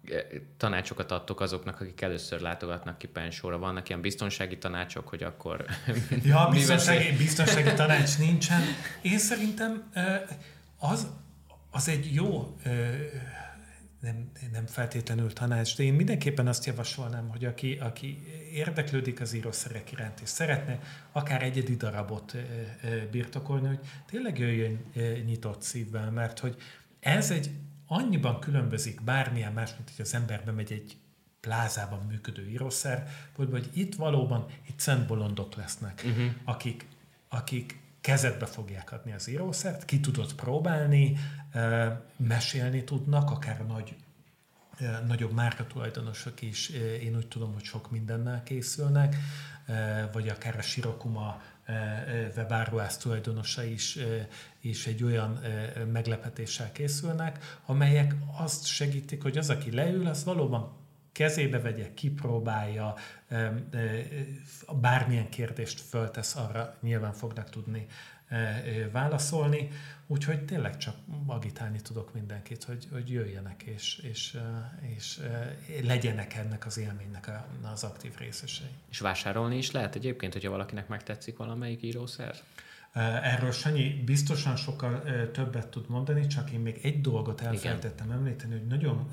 tanácsokat 0.57 1.11
adtok 1.11 1.41
azoknak, 1.41 1.81
akik 1.81 2.01
először 2.01 2.41
látogatnak 2.41 2.99
ki 2.99 3.07
pensóra? 3.07 3.59
Vannak 3.59 3.89
ilyen 3.89 4.01
biztonsági 4.01 4.59
tanácsok, 4.59 5.09
hogy 5.09 5.23
akkor... 5.23 5.65
Ja, 6.25 6.49
biztonsági, 6.51 7.17
biztonsági 7.17 7.75
tanács 7.75 8.19
nincsen. 8.19 8.61
Én 9.03 9.19
szerintem 9.19 9.91
az, 10.79 11.07
az 11.71 11.89
egy 11.89 12.15
jó 12.15 12.57
nem, 14.03 14.31
nem 14.53 14.67
feltétlenül 14.67 15.33
tanács, 15.33 15.77
de 15.77 15.83
én 15.83 15.95
mindenképpen 15.95 16.47
azt 16.47 16.65
javasolnám, 16.65 17.29
hogy 17.29 17.45
aki, 17.45 17.79
aki 17.81 18.23
érdeklődik 18.53 19.21
az 19.21 19.33
írószerek 19.33 19.93
iránt, 19.93 20.21
és 20.21 20.29
szeretne 20.29 20.79
akár 21.13 21.43
egyedi 21.43 21.77
darabot 21.77 22.37
birtokolni, 23.11 23.67
hogy 23.67 23.79
tényleg 24.07 24.39
jöjjön 24.39 24.85
nyitott 25.25 25.63
szívvel, 25.63 26.11
mert 26.11 26.39
hogy 26.39 26.57
ez 27.01 27.31
egy 27.31 27.51
annyiban 27.93 28.41
különbözik 28.41 29.03
bármilyen 29.03 29.53
más, 29.53 29.71
mint 29.77 29.91
hogy 29.97 30.05
az 30.05 30.15
ember 30.15 30.45
bemegy 30.45 30.73
egy 30.73 30.97
plázában 31.41 32.07
működő 32.09 32.49
írószer, 32.49 33.09
hogy 33.37 33.69
itt 33.73 33.95
valóban 33.95 34.47
itt 34.69 34.81
szent 34.81 35.07
bolondok 35.07 35.55
lesznek, 35.55 36.03
uh-huh. 36.07 36.31
akik, 36.45 36.87
akik 37.29 37.81
kezedbe 38.01 38.47
fogják 38.47 38.93
adni 38.93 39.13
az 39.13 39.29
írószert, 39.29 39.85
ki 39.85 40.01
tudod 40.01 40.35
próbálni, 40.35 41.17
mesélni 42.17 42.85
tudnak, 42.85 43.31
akár 43.31 43.67
nagy 43.67 43.97
nagyobb 45.07 45.33
márkatulajdonosok 45.33 46.43
is, 46.43 46.69
én 47.03 47.17
úgy 47.17 47.27
tudom, 47.27 47.53
hogy 47.53 47.63
sok 47.63 47.91
mindennel 47.91 48.43
készülnek, 48.43 49.17
vagy 50.13 50.29
akár 50.29 50.57
a 50.57 50.63
Sirokuma 50.63 51.43
webáruház 52.37 52.97
tulajdonosa 52.97 53.65
is, 53.65 53.99
is 54.61 54.87
egy 54.87 55.05
olyan 55.05 55.41
meglepetéssel 55.93 56.73
készülnek, 56.73 57.59
amelyek 57.67 58.15
azt 58.37 58.67
segítik, 58.67 59.23
hogy 59.23 59.39
az, 59.39 59.51
aki 59.51 59.71
leül, 59.71 60.07
az 60.07 60.25
valóban 60.25 60.81
kezébe 61.13 61.61
vegye, 61.61 61.95
kipróbálja, 61.95 62.95
bármilyen 64.81 65.29
kérdést 65.29 65.81
föltesz, 65.81 66.37
arra 66.37 66.77
nyilván 66.81 67.13
fognak 67.13 67.51
tudni 67.51 67.87
válaszolni. 68.93 69.71
Úgyhogy 70.07 70.45
tényleg 70.45 70.77
csak 70.77 70.95
agitálni 71.27 71.81
tudok 71.81 72.15
mindenkit, 72.15 72.65
hogy, 72.65 72.89
hogy 72.93 73.11
jöjjenek 73.11 73.63
és, 73.63 73.99
és, 74.03 74.39
és 74.97 75.21
legyenek 75.83 76.35
ennek 76.35 76.67
az 76.67 76.79
élménynek 76.79 77.31
az 77.73 77.85
aktív 77.85 78.15
részesei. 78.19 78.71
És 78.91 78.99
vásárolni 78.99 79.57
is 79.57 79.71
lehet 79.71 79.95
egyébként, 79.95 80.33
hogyha 80.33 80.51
valakinek 80.51 80.89
megtetszik 80.89 81.37
valamelyik 81.37 81.83
írószer? 81.83 82.35
Erről 83.23 83.53
Sanyi 83.53 84.03
biztosan 84.05 84.57
sokkal 84.57 85.03
többet 85.31 85.69
tud 85.69 85.89
mondani, 85.89 86.27
csak 86.27 86.51
én 86.51 86.61
még 86.61 86.81
egy 86.83 87.01
dolgot 87.01 87.41
elfelejtettem 87.41 88.11
említeni, 88.11 88.53
hogy 88.53 88.67
nagyon 88.67 89.09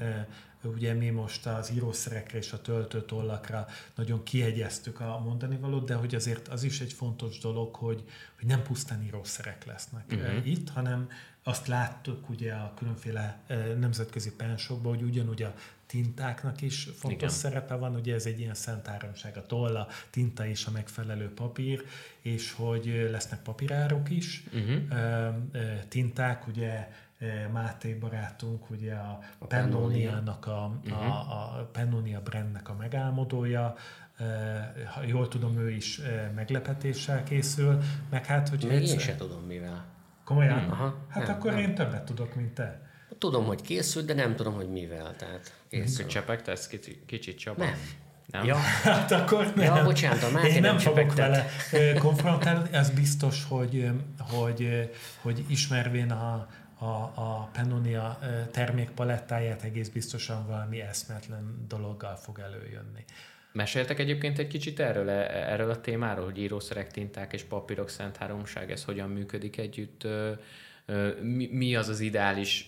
ugye 0.63 0.93
mi 0.93 1.09
most 1.09 1.45
az 1.45 1.71
írószerekre 1.71 2.37
és 2.37 2.51
a 2.51 2.61
töltőtollakra 2.61 3.67
nagyon 3.95 4.23
kiegyeztük 4.23 4.99
a 4.99 5.19
mondani 5.19 5.57
valót, 5.57 5.85
de 5.85 5.95
hogy 5.95 6.15
azért 6.15 6.47
az 6.47 6.63
is 6.63 6.81
egy 6.81 6.93
fontos 6.93 7.37
dolog, 7.37 7.75
hogy, 7.75 8.03
hogy 8.37 8.45
nem 8.47 8.63
pusztán 8.63 9.03
írószerek 9.03 9.65
lesznek 9.65 10.05
uh-huh. 10.11 10.47
itt, 10.47 10.69
hanem 10.69 11.07
azt 11.43 11.67
láttuk 11.67 12.29
ugye 12.29 12.53
a 12.53 12.73
különféle 12.75 13.39
nemzetközi 13.79 14.35
pensokban, 14.35 14.95
hogy 14.95 15.03
ugyanúgy 15.03 15.43
a 15.43 15.53
tintáknak 15.89 16.61
is 16.61 16.83
fontos 16.83 17.11
Igen. 17.11 17.29
szerepe 17.29 17.75
van, 17.75 17.95
ugye 17.95 18.13
ez 18.13 18.25
egy 18.25 18.39
ilyen 18.39 18.53
szent 18.53 18.87
áramság, 18.87 19.37
a 19.37 19.45
tolla, 19.45 19.87
tinta 20.09 20.45
és 20.45 20.65
a 20.65 20.71
megfelelő 20.71 21.33
papír, 21.33 21.83
és 22.19 22.53
hogy 22.53 23.07
lesznek 23.11 23.41
papírárok 23.41 24.09
is, 24.09 24.43
uh-huh. 24.53 25.33
tinták, 25.87 26.47
ugye 26.47 26.89
Máté 27.51 27.93
barátunk, 27.93 28.69
ugye 28.69 28.93
a, 28.93 29.19
a 29.37 29.45
Pennoniának, 29.45 30.45
a, 30.45 30.79
uh-huh. 30.85 31.31
a, 31.31 31.59
a 31.59 31.69
Pennonia 31.71 32.21
brandnek 32.21 32.69
a 32.69 32.75
megálmodója, 32.75 33.75
ha 34.93 35.03
jól 35.05 35.27
tudom, 35.27 35.57
ő 35.57 35.71
is 35.71 36.01
meglepetéssel 36.35 37.23
készül, 37.23 37.81
meg 38.09 38.25
hát, 38.25 38.49
hogy... 38.49 38.63
Még 38.63 38.77
egyszer... 38.77 38.93
én 38.93 38.99
sem 38.99 39.17
tudom 39.17 39.43
mivel. 39.43 39.85
Komolyan? 40.23 40.59
Hmm. 40.59 40.71
Aha, 40.71 41.05
hát 41.07 41.27
nem, 41.27 41.35
akkor 41.35 41.51
nem. 41.51 41.59
én 41.59 41.75
többet 41.75 42.03
tudok, 42.03 42.35
mint 42.35 42.53
te. 42.53 42.88
Tudom, 43.19 43.45
hogy 43.45 43.61
készült, 43.61 44.05
de 44.05 44.13
nem 44.13 44.35
tudom, 44.35 44.53
hogy 44.53 44.69
mivel. 44.69 45.15
Tehát 45.15 45.53
készül. 45.69 46.05
Csepegtesz 46.05 46.67
kicsit, 46.67 47.01
kicsit 47.05 47.37
Csaba? 47.37 47.63
Nem. 47.63 47.77
Nem? 48.31 48.45
Ja, 48.45 48.55
hát 48.83 49.11
akkor 49.11 49.53
nem. 49.55 49.75
Ja, 49.75 49.83
bocsánat, 49.83 50.23
a 50.23 50.31
Máté 50.31 50.47
Én 50.47 50.53
nem, 50.53 50.61
nem 50.61 50.77
fogok 50.77 51.15
vele 51.15 51.45
konfrontálni. 51.99 52.69
Ez 52.71 52.89
biztos, 52.89 53.45
hogy, 53.49 53.89
hogy, 54.19 54.89
hogy 55.21 55.43
ismervén 55.47 56.11
a, 56.11 56.47
a, 56.79 56.85
a 57.15 57.49
Pennonia 57.53 58.19
termékpalettáját 58.51 59.63
egész 59.63 59.89
biztosan 59.89 60.47
valami 60.47 60.81
eszmetlen 60.81 61.65
dologgal 61.67 62.15
fog 62.15 62.39
előjönni. 62.39 63.05
Meséltek 63.51 63.99
egyébként 63.99 64.39
egy 64.39 64.47
kicsit 64.47 64.79
erről, 64.79 65.09
e, 65.09 65.51
erről 65.51 65.69
a 65.69 65.81
témáról, 65.81 66.25
hogy 66.25 66.37
írószerek, 66.37 66.91
tinták 66.91 67.33
és 67.33 67.43
papírok 67.43 67.89
szent 67.89 68.17
háromság, 68.17 68.71
ez 68.71 68.83
hogyan 68.83 69.09
működik 69.09 69.57
együtt? 69.57 70.07
Mi, 71.21 71.49
mi 71.51 71.75
az 71.75 71.87
az 71.87 71.99
ideális 71.99 72.65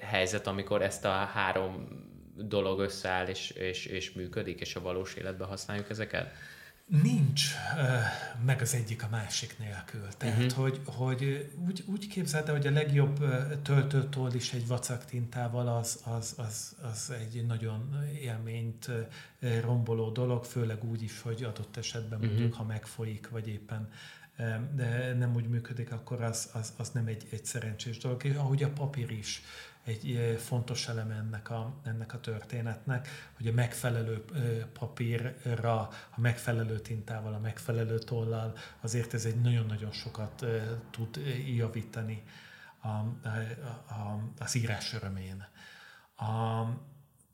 helyzet, 0.00 0.46
amikor 0.46 0.82
ezt 0.82 1.04
a 1.04 1.10
három 1.10 2.04
dolog 2.36 2.80
összeáll 2.80 3.26
és, 3.26 3.50
és, 3.50 3.86
és 3.86 4.12
működik, 4.12 4.60
és 4.60 4.76
a 4.76 4.80
valós 4.80 5.14
életben 5.14 5.48
használjuk 5.48 5.90
ezeket? 5.90 6.34
Nincs 7.02 7.50
meg 8.44 8.60
az 8.60 8.74
egyik 8.74 9.02
a 9.02 9.08
másik 9.10 9.58
nélkül. 9.58 10.08
Tehát, 10.16 10.36
uh-huh. 10.36 10.52
hogy, 10.52 10.80
hogy 10.84 11.50
úgy, 11.66 11.84
úgy 11.86 12.08
képzeld 12.08 12.48
hogy 12.48 12.66
a 12.66 12.70
legjobb 12.70 13.18
töltőtól 13.62 14.32
is 14.34 14.52
egy 14.52 14.66
vacak 14.66 15.04
tintával 15.04 15.68
az, 15.68 16.00
az, 16.04 16.34
az, 16.36 16.76
az 16.82 17.10
egy 17.10 17.46
nagyon 17.46 18.04
élményt 18.20 18.90
romboló 19.60 20.10
dolog, 20.10 20.44
főleg 20.44 20.84
úgy 20.84 21.02
is, 21.02 21.20
hogy 21.20 21.42
adott 21.42 21.76
esetben 21.76 22.18
uh-huh. 22.18 22.34
mondjuk, 22.34 22.54
ha 22.54 22.64
megfolyik, 22.64 23.28
vagy 23.28 23.48
éppen 23.48 23.90
de 24.74 25.14
nem 25.14 25.34
úgy 25.34 25.48
működik, 25.48 25.92
akkor 25.92 26.22
az, 26.22 26.50
az, 26.52 26.72
az 26.76 26.90
nem 26.90 27.06
egy, 27.06 27.26
egy 27.30 27.44
szerencsés 27.44 27.98
dolog. 27.98 28.22
Ahogy 28.36 28.62
a 28.62 28.70
papír 28.70 29.10
is 29.10 29.42
egy 29.84 30.36
fontos 30.38 30.88
eleme 30.88 31.14
ennek 31.14 31.50
a, 31.50 31.74
ennek 31.84 32.14
a 32.14 32.20
történetnek, 32.20 33.08
hogy 33.36 33.46
a 33.46 33.52
megfelelő 33.52 34.24
papírra, 34.72 35.80
a 36.10 36.20
megfelelő 36.20 36.78
tintával, 36.80 37.34
a 37.34 37.38
megfelelő 37.38 37.98
tollal, 37.98 38.54
azért 38.80 39.14
ez 39.14 39.24
egy 39.24 39.40
nagyon-nagyon 39.40 39.92
sokat 39.92 40.44
tud 40.90 41.20
javítani 41.56 42.22
a, 42.80 42.88
a, 42.88 43.04
a, 43.88 44.22
az 44.38 44.54
írás 44.54 44.94
örömén. 44.94 45.46
A 46.16 46.64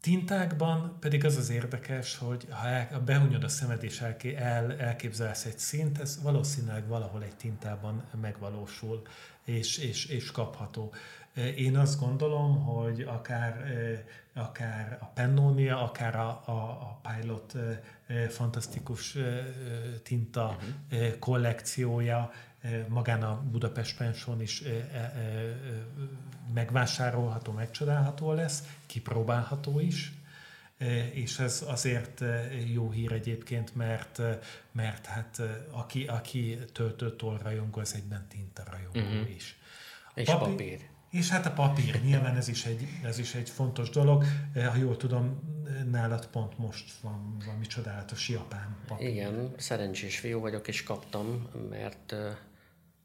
tintákban 0.03 0.97
pedig 1.01 1.25
az 1.25 1.37
az 1.37 1.51
érdekes, 1.51 2.19
hogy 2.19 2.47
ha, 2.51 2.67
el, 2.67 2.89
ha 2.93 3.01
behunyod 3.01 3.45
a 3.45 3.49
szemed 3.49 3.83
és 3.83 4.01
el, 4.01 4.17
el, 4.37 4.77
elképzelsz 4.79 5.45
egy 5.45 5.59
szint, 5.59 6.01
ez 6.01 6.23
valószínűleg 6.23 6.87
valahol 6.87 7.23
egy 7.23 7.37
tintában 7.37 8.03
megvalósul 8.21 9.03
és, 9.45 9.79
és, 9.79 10.07
és 10.07 10.31
kapható. 10.31 10.93
Én 11.57 11.77
azt 11.77 12.01
gondolom, 12.01 12.65
hogy 12.65 13.01
akár, 13.01 13.65
akár 14.35 14.99
a 15.01 15.05
Pennonia, 15.05 15.83
akár 15.83 16.17
a, 16.17 16.43
a, 16.45 16.53
a 16.53 17.01
Pilot 17.03 17.57
fantasztikus 18.29 19.17
tinta 20.03 20.57
uh-huh. 20.57 21.19
kollekciója 21.19 22.33
magán 22.89 23.23
a 23.23 23.43
Budapest 23.51 23.97
Pension 23.97 24.41
is 24.41 24.63
megvásárolható, 26.55 27.53
megcsodálható 27.53 28.33
lesz, 28.33 28.63
kipróbálható 28.87 29.81
is, 29.81 30.13
és 31.13 31.39
ez 31.39 31.65
azért 31.67 32.25
jó 32.73 32.91
hír 32.91 33.13
egyébként, 33.13 33.75
mert, 33.75 34.21
mert 34.73 35.07
hát 35.07 35.41
aki, 35.71 36.07
aki 36.07 36.59
töltőtól 36.73 37.39
rajongó, 37.43 37.81
az 37.81 37.95
egyben 37.95 38.27
tinta 38.29 38.63
rajongó 38.71 39.15
uh-huh. 39.15 39.35
is. 39.35 39.59
És 40.15 40.27
papír. 40.27 40.49
papír. 40.49 40.91
És 41.11 41.29
hát 41.29 41.47
a 41.47 41.51
papír, 41.51 42.03
nyilván 42.03 42.37
ez 42.37 42.49
is, 42.49 42.65
egy, 42.65 42.87
ez 43.05 43.19
is 43.19 43.35
egy 43.35 43.51
fontos 43.51 43.91
dolog. 43.91 44.25
Ha 44.55 44.77
jól 44.77 44.97
tudom, 44.97 45.41
nálad 45.91 46.27
pont 46.27 46.59
most 46.59 46.93
van 47.01 47.37
valami 47.45 47.67
csodálatos 47.67 48.29
japán 48.29 48.77
papír. 48.87 49.09
Igen, 49.09 49.55
szerencsés 49.57 50.19
fiú 50.19 50.41
vagyok, 50.41 50.69
és 50.69 50.83
kaptam, 50.83 51.49
mert 51.71 52.15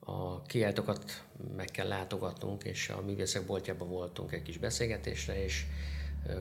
a 0.10 0.41
kiáltokat 0.41 1.24
meg 1.56 1.65
kell 1.65 1.88
látogatnunk, 1.88 2.63
és 2.63 2.89
a 2.89 3.02
művészek 3.02 3.46
boltjában 3.46 3.89
voltunk 3.89 4.32
egy 4.32 4.41
kis 4.41 4.58
beszélgetésre, 4.58 5.43
és 5.43 5.65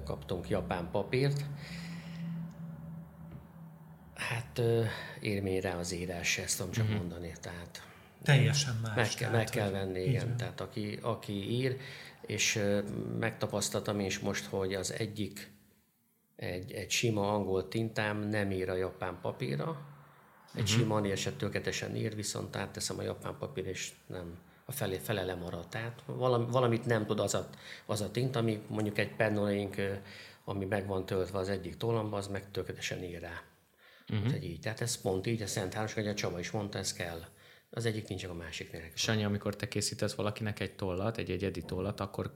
kaptunk 0.04 0.48
japán 0.48 0.90
papírt. 0.90 1.44
Hát 4.14 4.60
élmény 5.20 5.60
rá 5.60 5.76
az 5.76 5.92
írás, 5.92 6.38
ezt 6.38 6.56
tudom 6.56 6.72
csak 6.72 6.86
mm-hmm. 6.86 6.96
mondani. 6.96 7.32
Tehát 7.40 7.82
Teljesen 8.22 8.80
más. 8.82 8.94
Meg, 8.94 9.08
kell, 9.08 9.30
meg 9.30 9.44
kell 9.44 9.70
venni, 9.70 10.00
igen. 10.00 10.26
Van. 10.26 10.36
Tehát 10.36 10.60
aki, 10.60 10.98
aki 11.02 11.50
ír, 11.50 11.76
és 12.26 12.62
megtapasztaltam 13.18 14.00
is 14.00 14.18
most, 14.18 14.44
hogy 14.44 14.74
az 14.74 14.92
egyik 14.92 15.50
egy, 16.36 16.72
egy 16.72 16.90
sima 16.90 17.32
angol 17.32 17.68
tintám 17.68 18.28
nem 18.28 18.50
ír 18.50 18.70
a 18.70 18.76
japán 18.76 19.18
papírra, 19.22 19.95
Egy 20.56 20.62
uh-huh. 20.62 20.78
sima 20.78 21.06
eset 21.06 21.34
tökéletesen 21.34 21.96
ír, 21.96 22.14
viszont 22.14 22.56
átteszem 22.56 22.98
a 22.98 23.02
japán 23.02 23.36
papír, 23.38 23.66
és 23.66 23.92
nem 24.06 24.38
a 24.64 24.72
felé, 24.72 24.98
fele 24.98 25.24
lemarad. 25.24 25.68
Tehát 25.68 26.02
valami, 26.06 26.46
valamit 26.50 26.86
nem 26.86 27.06
tud 27.06 27.20
az 27.20 27.34
a, 27.34 27.48
az 27.86 28.00
a 28.00 28.10
tint, 28.10 28.36
ami 28.36 28.62
mondjuk 28.66 28.98
egy 28.98 29.14
pennolénk, 29.14 29.76
ami 30.44 30.64
meg 30.64 30.86
van 30.86 31.06
töltve 31.06 31.38
az 31.38 31.48
egyik 31.48 31.76
tollamba, 31.76 32.16
az 32.16 32.26
meg 32.26 32.50
tökéletesen 32.50 33.02
ír 33.02 33.20
rá. 33.20 33.42
Uh-huh. 34.08 34.26
Tehát, 34.26 34.44
így. 34.44 34.60
Tehát 34.60 34.80
ez 34.80 35.00
pont 35.00 35.26
így, 35.26 35.42
a 35.42 35.46
Szent 35.46 35.74
Háros, 35.74 35.94
hogy 35.94 36.06
a 36.06 36.14
Csaba 36.14 36.38
is 36.38 36.50
mondta, 36.50 36.78
ez 36.78 36.92
kell. 36.92 37.24
Az 37.70 37.86
egyik 37.86 38.08
nincs, 38.08 38.24
a 38.24 38.34
másik 38.34 38.72
nélkül. 38.72 38.90
Sanyi, 38.94 39.24
amikor 39.24 39.56
te 39.56 39.68
készítesz 39.68 40.14
valakinek 40.14 40.60
egy 40.60 40.72
tollat, 40.72 41.18
egy 41.18 41.30
egyedi 41.30 41.62
tollat, 41.62 42.00
akkor 42.00 42.32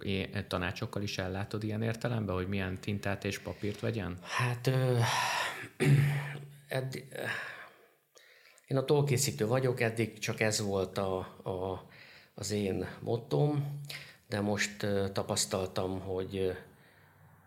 tanácsokkal 0.48 1.02
is 1.02 1.18
ellátod 1.18 1.62
ilyen 1.62 1.82
értelemben, 1.82 2.34
hogy 2.34 2.48
milyen 2.48 2.80
tintát 2.80 3.24
és 3.24 3.38
papírt 3.38 3.80
vegyen? 3.80 4.18
Hát 4.22 4.66
ö, 4.66 4.98
eddig, 6.68 7.04
én 8.70 8.76
a 8.76 8.84
tollkészítő 8.84 9.46
vagyok, 9.46 9.80
eddig 9.80 10.18
csak 10.18 10.40
ez 10.40 10.60
volt 10.60 10.98
a, 10.98 11.18
a, 11.42 11.86
az 12.34 12.50
én 12.50 12.86
mottom, 13.00 13.80
de 14.28 14.40
most 14.40 14.86
tapasztaltam, 15.12 16.00
hogy 16.00 16.56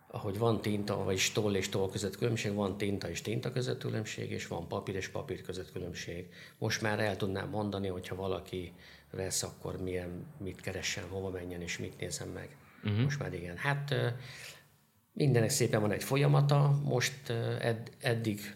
ahogy 0.08 0.38
van 0.38 0.62
tinta, 0.62 1.04
vagy 1.04 1.32
toll 1.34 1.56
és 1.56 1.70
toll 1.70 1.90
között 1.90 2.18
különbség, 2.18 2.54
van 2.54 2.78
tinta 2.78 3.10
és 3.10 3.22
tinta 3.22 3.52
között 3.52 3.80
különbség, 3.80 4.32
és 4.32 4.48
van 4.48 4.68
papír 4.68 4.96
és 4.96 5.10
papír 5.10 5.42
között 5.42 5.72
különbség. 5.72 6.28
Most 6.58 6.82
már 6.82 7.00
el 7.00 7.16
tudnám 7.16 7.50
mondani, 7.50 7.88
hogyha 7.88 8.16
valaki 8.16 8.74
vesz, 9.12 9.44
akkor 9.44 9.82
milyen, 9.82 10.26
mit 10.38 10.62
keressen, 10.62 11.04
hova 11.10 11.30
menjen 11.30 11.62
és 11.62 11.78
mit 11.78 12.00
nézem 12.00 12.30
meg. 12.30 12.58
Uh-huh. 12.84 13.04
Most 13.04 13.20
már 13.20 13.34
igen. 13.34 13.58
Hát 13.58 13.96
mindenek 15.14 15.50
szépen 15.50 15.82
van 15.82 15.92
egy 15.92 16.04
folyamata, 16.04 16.82
most 16.84 17.30
ed, 17.60 17.92
eddig 18.00 18.56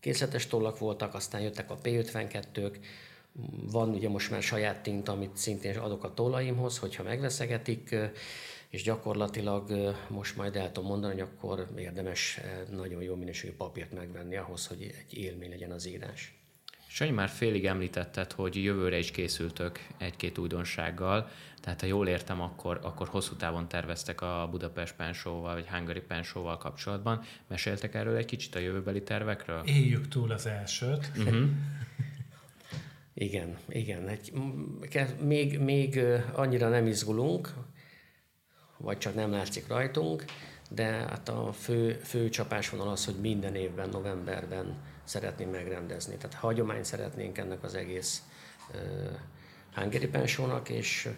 készletes 0.00 0.46
tollak 0.46 0.78
voltak, 0.78 1.14
aztán 1.14 1.40
jöttek 1.40 1.70
a 1.70 1.78
P52-k, 1.78 2.76
van 3.70 3.88
ugye 3.88 4.08
most 4.08 4.30
már 4.30 4.42
saját 4.42 4.82
tinta, 4.82 5.12
amit 5.12 5.36
szintén 5.36 5.78
adok 5.78 6.04
a 6.04 6.14
tollaimhoz, 6.14 6.78
hogyha 6.78 7.02
megveszegetik, 7.02 7.96
és 8.68 8.82
gyakorlatilag 8.82 9.94
most 10.08 10.36
majd 10.36 10.56
el 10.56 10.72
tudom 10.72 10.88
mondani, 10.88 11.12
hogy 11.12 11.28
akkor 11.34 11.68
érdemes 11.76 12.40
nagyon 12.70 13.02
jó 13.02 13.14
minőségű 13.14 13.52
papírt 13.52 13.92
megvenni 13.92 14.36
ahhoz, 14.36 14.66
hogy 14.66 14.82
egy 14.82 15.18
élmény 15.18 15.50
legyen 15.50 15.70
az 15.70 15.86
írás. 15.86 16.39
Sanyi, 16.92 17.10
már 17.10 17.28
félig 17.28 17.66
említetted, 17.66 18.32
hogy 18.32 18.62
jövőre 18.62 18.98
is 18.98 19.10
készültök 19.10 19.86
egy-két 19.98 20.38
újdonsággal, 20.38 21.28
tehát 21.60 21.80
ha 21.80 21.86
jól 21.86 22.08
értem, 22.08 22.40
akkor, 22.40 22.80
akkor 22.82 23.08
hosszú 23.08 23.34
távon 23.34 23.68
terveztek 23.68 24.20
a 24.20 24.48
Budapest 24.50 24.94
Pensóval, 24.94 25.54
vagy 25.54 25.66
Hungary 25.66 26.00
Pensóval 26.00 26.58
kapcsolatban. 26.58 27.22
Meséltek 27.46 27.94
erről 27.94 28.16
egy 28.16 28.24
kicsit 28.24 28.54
a 28.54 28.58
jövőbeli 28.58 29.02
tervekről? 29.02 29.62
Éljük 29.64 30.08
túl 30.08 30.30
az 30.30 30.46
elsőt. 30.46 31.10
Uh-huh. 31.16 31.48
igen, 33.14 33.56
igen. 33.68 34.08
Egy, 34.08 34.32
még, 35.20 35.58
még 35.58 36.00
annyira 36.32 36.68
nem 36.68 36.86
izgulunk, 36.86 37.54
vagy 38.76 38.98
csak 38.98 39.14
nem 39.14 39.30
látszik 39.30 39.66
rajtunk, 39.68 40.24
de 40.70 40.84
hát 40.84 41.28
a 41.28 41.52
fő, 41.52 41.92
fő 41.92 42.28
csapásvonal 42.28 42.88
az, 42.88 43.04
hogy 43.04 43.20
minden 43.20 43.54
évben, 43.54 43.88
novemberben 43.88 44.76
szeretném 45.10 45.50
megrendezni. 45.50 46.16
Tehát 46.16 46.36
hagyományt 46.36 46.84
szeretnénk 46.84 47.38
ennek 47.38 47.62
az 47.62 47.74
egész 47.74 48.22
Hungary 49.74 50.06
Pensónak, 50.06 50.68
és 50.68 51.08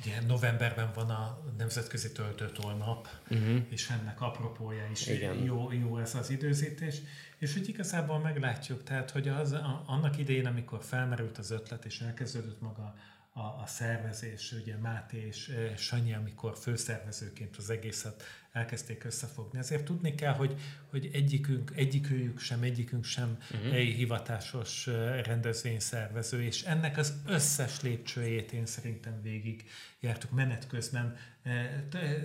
Ugye 0.00 0.20
novemberben 0.26 0.90
van 0.94 1.10
a 1.10 1.38
Nemzetközi 1.56 2.12
Töltőtól 2.12 2.72
nap, 2.72 3.08
uh-huh. 3.30 3.60
és 3.68 3.88
ennek 3.88 4.20
apropója 4.20 4.86
is 4.90 5.06
Igen. 5.06 5.44
Jó, 5.44 5.72
jó 5.72 5.98
ez 5.98 6.14
az 6.14 6.30
időzítés. 6.30 6.96
És 7.38 7.52
hogy 7.52 7.68
igazából 7.68 8.18
meglátjuk, 8.18 8.82
tehát 8.82 9.10
hogy 9.10 9.28
az, 9.28 9.52
a, 9.52 9.82
annak 9.86 10.18
idején, 10.18 10.46
amikor 10.46 10.82
felmerült 10.82 11.38
az 11.38 11.50
ötlet, 11.50 11.84
és 11.84 12.00
elkezdődött 12.00 12.60
maga 12.60 12.94
a, 13.38 13.62
a 13.62 13.66
szervezés, 13.66 14.52
ugye 14.52 14.76
Máté 14.76 15.26
és 15.26 15.52
Sanyi, 15.76 16.14
amikor 16.14 16.56
főszervezőként 16.56 17.56
az 17.56 17.70
egészet 17.70 18.22
elkezdték 18.52 19.04
összefogni. 19.04 19.58
Ezért 19.58 19.84
tudni 19.84 20.14
kell, 20.14 20.34
hogy, 20.34 20.60
hogy 20.90 21.10
egyikünk, 21.12 21.72
egyikőjük 21.74 22.38
sem, 22.38 22.62
egyikünk 22.62 23.04
sem 23.04 23.38
uh-huh. 23.50 23.74
egy 23.74 23.94
hivatásos 23.94 24.86
rendezvényszervező, 25.24 26.42
és 26.42 26.62
ennek 26.62 26.96
az 26.96 27.12
összes 27.26 27.80
lépcsőjét 27.80 28.52
én 28.52 28.66
szerintem 28.66 29.22
végig 29.22 29.64
jártuk 30.00 30.30
menet 30.30 30.66
közben, 30.66 31.16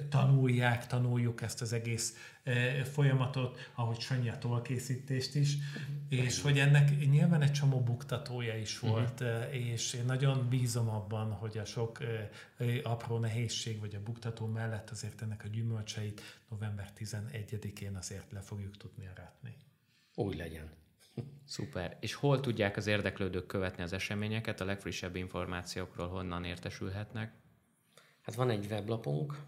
tanulják, 0.09 0.87
tanuljuk 0.87 1.41
ezt 1.41 1.61
az 1.61 1.73
egész 1.73 2.15
folyamatot, 2.83 3.69
ahogy 3.75 3.99
Sanyi 3.99 4.29
a 4.29 4.37
tollkészítést 4.37 5.35
is, 5.35 5.57
és 6.09 6.41
hogy 6.41 6.59
ennek 6.59 7.09
nyilván 7.09 7.41
egy 7.41 7.51
csomó 7.51 7.81
buktatója 7.81 8.57
is 8.57 8.79
mhm. 8.79 8.91
volt, 8.91 9.19
uh-huh. 9.19 9.55
és 9.55 9.93
én 9.93 10.05
nagyon 10.05 10.49
bízom 10.49 10.89
abban, 10.89 11.31
hogy 11.31 11.57
a 11.57 11.65
sok 11.65 11.97
apró 12.83 13.17
nehézség 13.17 13.79
vagy 13.79 13.95
a 13.95 14.03
buktató 14.03 14.45
mellett 14.45 14.89
azért 14.89 15.21
ennek 15.21 15.43
a 15.43 15.47
gyümölcseit 15.47 16.21
november 16.49 16.91
11-én 16.99 17.95
azért 17.95 18.31
le 18.31 18.39
fogjuk 18.39 18.77
tudni 18.77 19.07
aratni. 19.07 19.55
Úgy 20.15 20.35
legyen. 20.35 20.69
Szuper. 21.45 21.97
És 21.99 22.13
hol 22.13 22.39
tudják 22.39 22.77
az 22.77 22.87
érdeklődők 22.87 23.45
követni 23.45 23.83
az 23.83 23.93
eseményeket, 23.93 24.61
a 24.61 24.65
legfrissebb 24.65 25.15
információkról 25.15 26.07
honnan 26.07 26.43
értesülhetnek? 26.43 27.33
Hát 28.23 28.35
van 28.35 28.49
egy 28.49 28.65
weblapunk, 28.65 29.41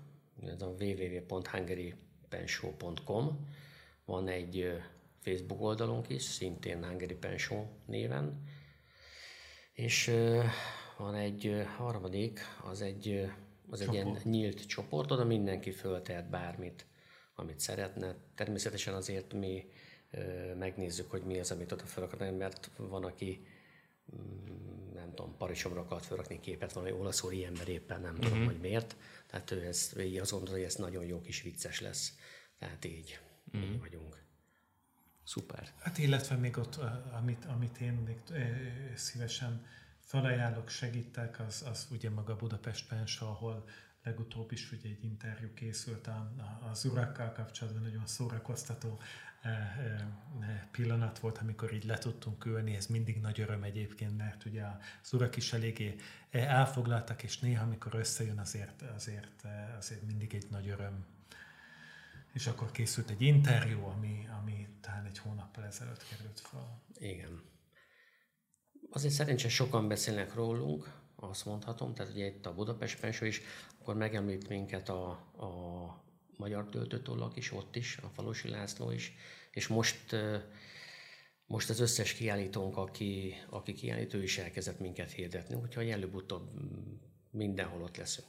ez 0.45 0.61
a 0.61 0.75
www.hungarypenshow.com, 0.79 3.47
van 4.05 4.27
egy 4.27 4.81
Facebook 5.19 5.61
oldalunk 5.61 6.09
is, 6.09 6.23
szintén 6.23 6.85
Hungary 6.85 7.13
Penshow 7.13 7.65
néven, 7.85 8.43
és 9.73 10.11
van 10.97 11.15
egy 11.15 11.65
harmadik, 11.77 12.39
az 12.63 12.81
egy, 12.81 13.31
az 13.69 13.81
egy 13.81 13.93
ilyen 13.93 14.17
nyílt 14.23 14.65
csoport, 14.65 15.11
oda 15.11 15.23
mindenki 15.23 15.71
föltehet 15.71 16.29
bármit, 16.29 16.85
amit 17.35 17.59
szeretne. 17.59 18.15
Természetesen 18.35 18.93
azért 18.93 19.33
mi 19.33 19.65
megnézzük, 20.57 21.11
hogy 21.11 21.23
mi 21.23 21.39
az, 21.39 21.51
amit 21.51 21.71
oda 21.71 21.85
felrakni, 21.85 22.29
mert 22.29 22.71
van, 22.77 23.03
aki 23.03 23.45
nem 24.93 25.09
tudom, 25.15 25.37
parisomra 25.37 25.79
akart 25.79 26.05
felrakni 26.05 26.39
képet, 26.39 26.73
valami 26.73 26.91
olaszul 26.91 27.43
ember 27.45 27.67
éppen 27.67 28.01
nem 28.01 28.09
uh-huh. 28.09 28.25
tudom, 28.25 28.39
mhm. 28.39 28.47
hogy 28.47 28.59
miért. 28.59 28.95
Tehát 29.27 29.51
ő 29.51 29.65
ezt, 29.65 29.99
így 29.99 30.17
azt 30.17 30.31
gondolja, 30.31 30.55
hogy 30.55 30.65
ez 30.65 30.75
nagyon 30.75 31.05
jó 31.05 31.21
kis 31.21 31.41
vicces 31.41 31.81
lesz. 31.81 32.17
Tehát 32.59 32.85
így, 32.85 33.19
uh-huh. 33.53 33.71
így 33.71 33.79
vagyunk. 33.79 34.23
Szuper. 35.23 35.73
Hát 35.79 35.97
illetve 35.97 36.35
még 36.35 36.57
ott, 36.57 36.79
amit, 37.17 37.45
amit 37.45 37.77
én 37.77 37.93
még 37.93 38.17
szívesen 38.95 39.65
felajánlok, 40.05 40.69
segítek, 40.69 41.39
az, 41.39 41.63
az 41.69 41.87
ugye 41.91 42.09
maga 42.09 42.35
Budapest 42.35 42.87
Pens, 42.87 43.19
ahol 43.19 43.67
legutóbb 44.03 44.51
is 44.51 44.71
ugye 44.71 44.89
egy 44.89 45.03
interjú 45.03 45.53
készült 45.53 46.09
az 46.71 46.85
urakkal 46.85 47.31
kapcsolatban, 47.31 47.83
nagyon 47.83 48.07
szórakoztató 48.07 48.99
pillanat 50.71 51.19
volt, 51.19 51.37
amikor 51.37 51.73
így 51.73 51.85
le 51.85 51.97
tudtunk 51.97 52.45
ülni, 52.45 52.75
ez 52.75 52.85
mindig 52.85 53.21
nagy 53.21 53.39
öröm 53.39 53.63
egyébként, 53.63 54.17
mert 54.17 54.45
ugye 54.45 54.63
az 55.03 55.13
urak 55.13 55.35
is 55.35 55.53
eléggé 55.53 55.95
elfoglaltak, 56.31 57.23
és 57.23 57.39
néha, 57.39 57.63
amikor 57.63 57.95
összejön, 57.95 58.39
azért, 58.39 58.81
azért, 58.81 59.45
azért 59.77 60.01
mindig 60.01 60.33
egy 60.33 60.47
nagy 60.49 60.67
öröm. 60.67 61.05
És 62.33 62.47
akkor 62.47 62.71
készült 62.71 63.09
egy 63.09 63.21
interjú, 63.21 63.83
ami, 63.83 64.27
ami 64.41 64.67
talán 64.81 65.05
egy 65.05 65.17
hónappal 65.17 65.65
ezelőtt 65.65 66.07
került 66.07 66.39
fel. 66.39 66.81
Igen. 66.97 67.53
Azért 68.95 69.13
szerencsés 69.13 69.53
sokan 69.53 69.87
beszélnek 69.87 70.33
rólunk, 70.33 70.91
azt 71.15 71.45
mondhatom, 71.45 71.93
tehát 71.93 72.11
ugye 72.11 72.25
itt 72.25 72.45
a 72.45 72.53
Budapest 72.53 72.99
Penső 72.99 73.25
is, 73.25 73.41
akkor 73.79 73.95
megemlít 73.95 74.49
minket 74.49 74.89
a, 74.89 75.09
a 75.09 76.03
magyar 76.37 76.69
töltőtollak 76.69 77.37
is, 77.37 77.51
ott 77.51 77.75
is, 77.75 77.97
a 77.97 78.09
Falusi 78.13 78.49
László 78.49 78.91
is, 78.91 79.13
és 79.51 79.67
most, 79.67 80.15
most 81.45 81.69
az 81.69 81.79
összes 81.79 82.13
kiállítónk, 82.13 82.77
aki, 82.77 83.33
aki 83.49 83.73
kiállító 83.73 84.17
is 84.17 84.37
elkezdett 84.37 84.79
minket 84.79 85.11
hirdetni, 85.11 85.55
úgyhogy 85.55 85.89
előbb-utóbb 85.89 86.49
mindenhol 87.31 87.81
ott 87.81 87.97
leszünk. 87.97 88.27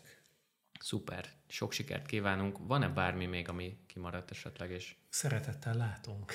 Szuper, 0.81 1.29
sok 1.49 1.73
sikert 1.73 2.07
kívánunk. 2.07 2.59
Van-e 2.61 2.89
bármi 2.89 3.27
még, 3.27 3.49
ami 3.49 3.79
kimaradt 3.87 4.31
esetleg? 4.31 4.71
És... 4.71 4.97
Szeretettel 5.09 5.75
látunk. 5.75 6.33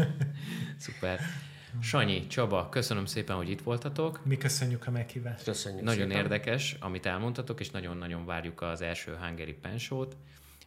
Szuper. 0.78 1.20
Sanyi, 1.80 2.26
Csaba, 2.26 2.68
köszönöm 2.68 3.04
szépen, 3.04 3.36
hogy 3.36 3.50
itt 3.50 3.62
voltatok. 3.62 4.24
Mi 4.24 4.36
köszönjük 4.36 4.86
a 4.86 4.90
meghívást. 4.90 5.44
Köszönjük 5.44 5.84
Nagyon 5.84 6.08
szépen. 6.08 6.22
érdekes, 6.22 6.76
amit 6.80 7.06
elmondtatok, 7.06 7.60
és 7.60 7.70
nagyon-nagyon 7.70 8.26
várjuk 8.26 8.60
az 8.62 8.80
első 8.80 9.16
Hungary 9.16 9.52
Pensót. 9.54 10.16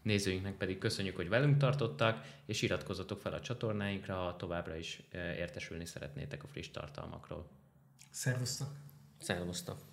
Nézőinknek 0.02 0.54
pedig 0.54 0.78
köszönjük, 0.78 1.16
hogy 1.16 1.30
velünk 1.30 1.58
tartottak, 1.58 2.26
és 2.46 2.62
iratkozzatok 2.62 3.22
fel 3.22 3.34
a 3.34 3.42
csatornáinkra, 3.42 4.16
ha 4.16 4.36
továbbra 4.36 4.76
is 4.76 5.02
értesülni 5.38 5.86
szeretnétek 5.86 6.44
a 6.44 6.48
friss 6.48 6.70
tartalmakról. 6.72 7.50
Szervusztok! 8.10 8.68
Szervusztok! 9.20 9.89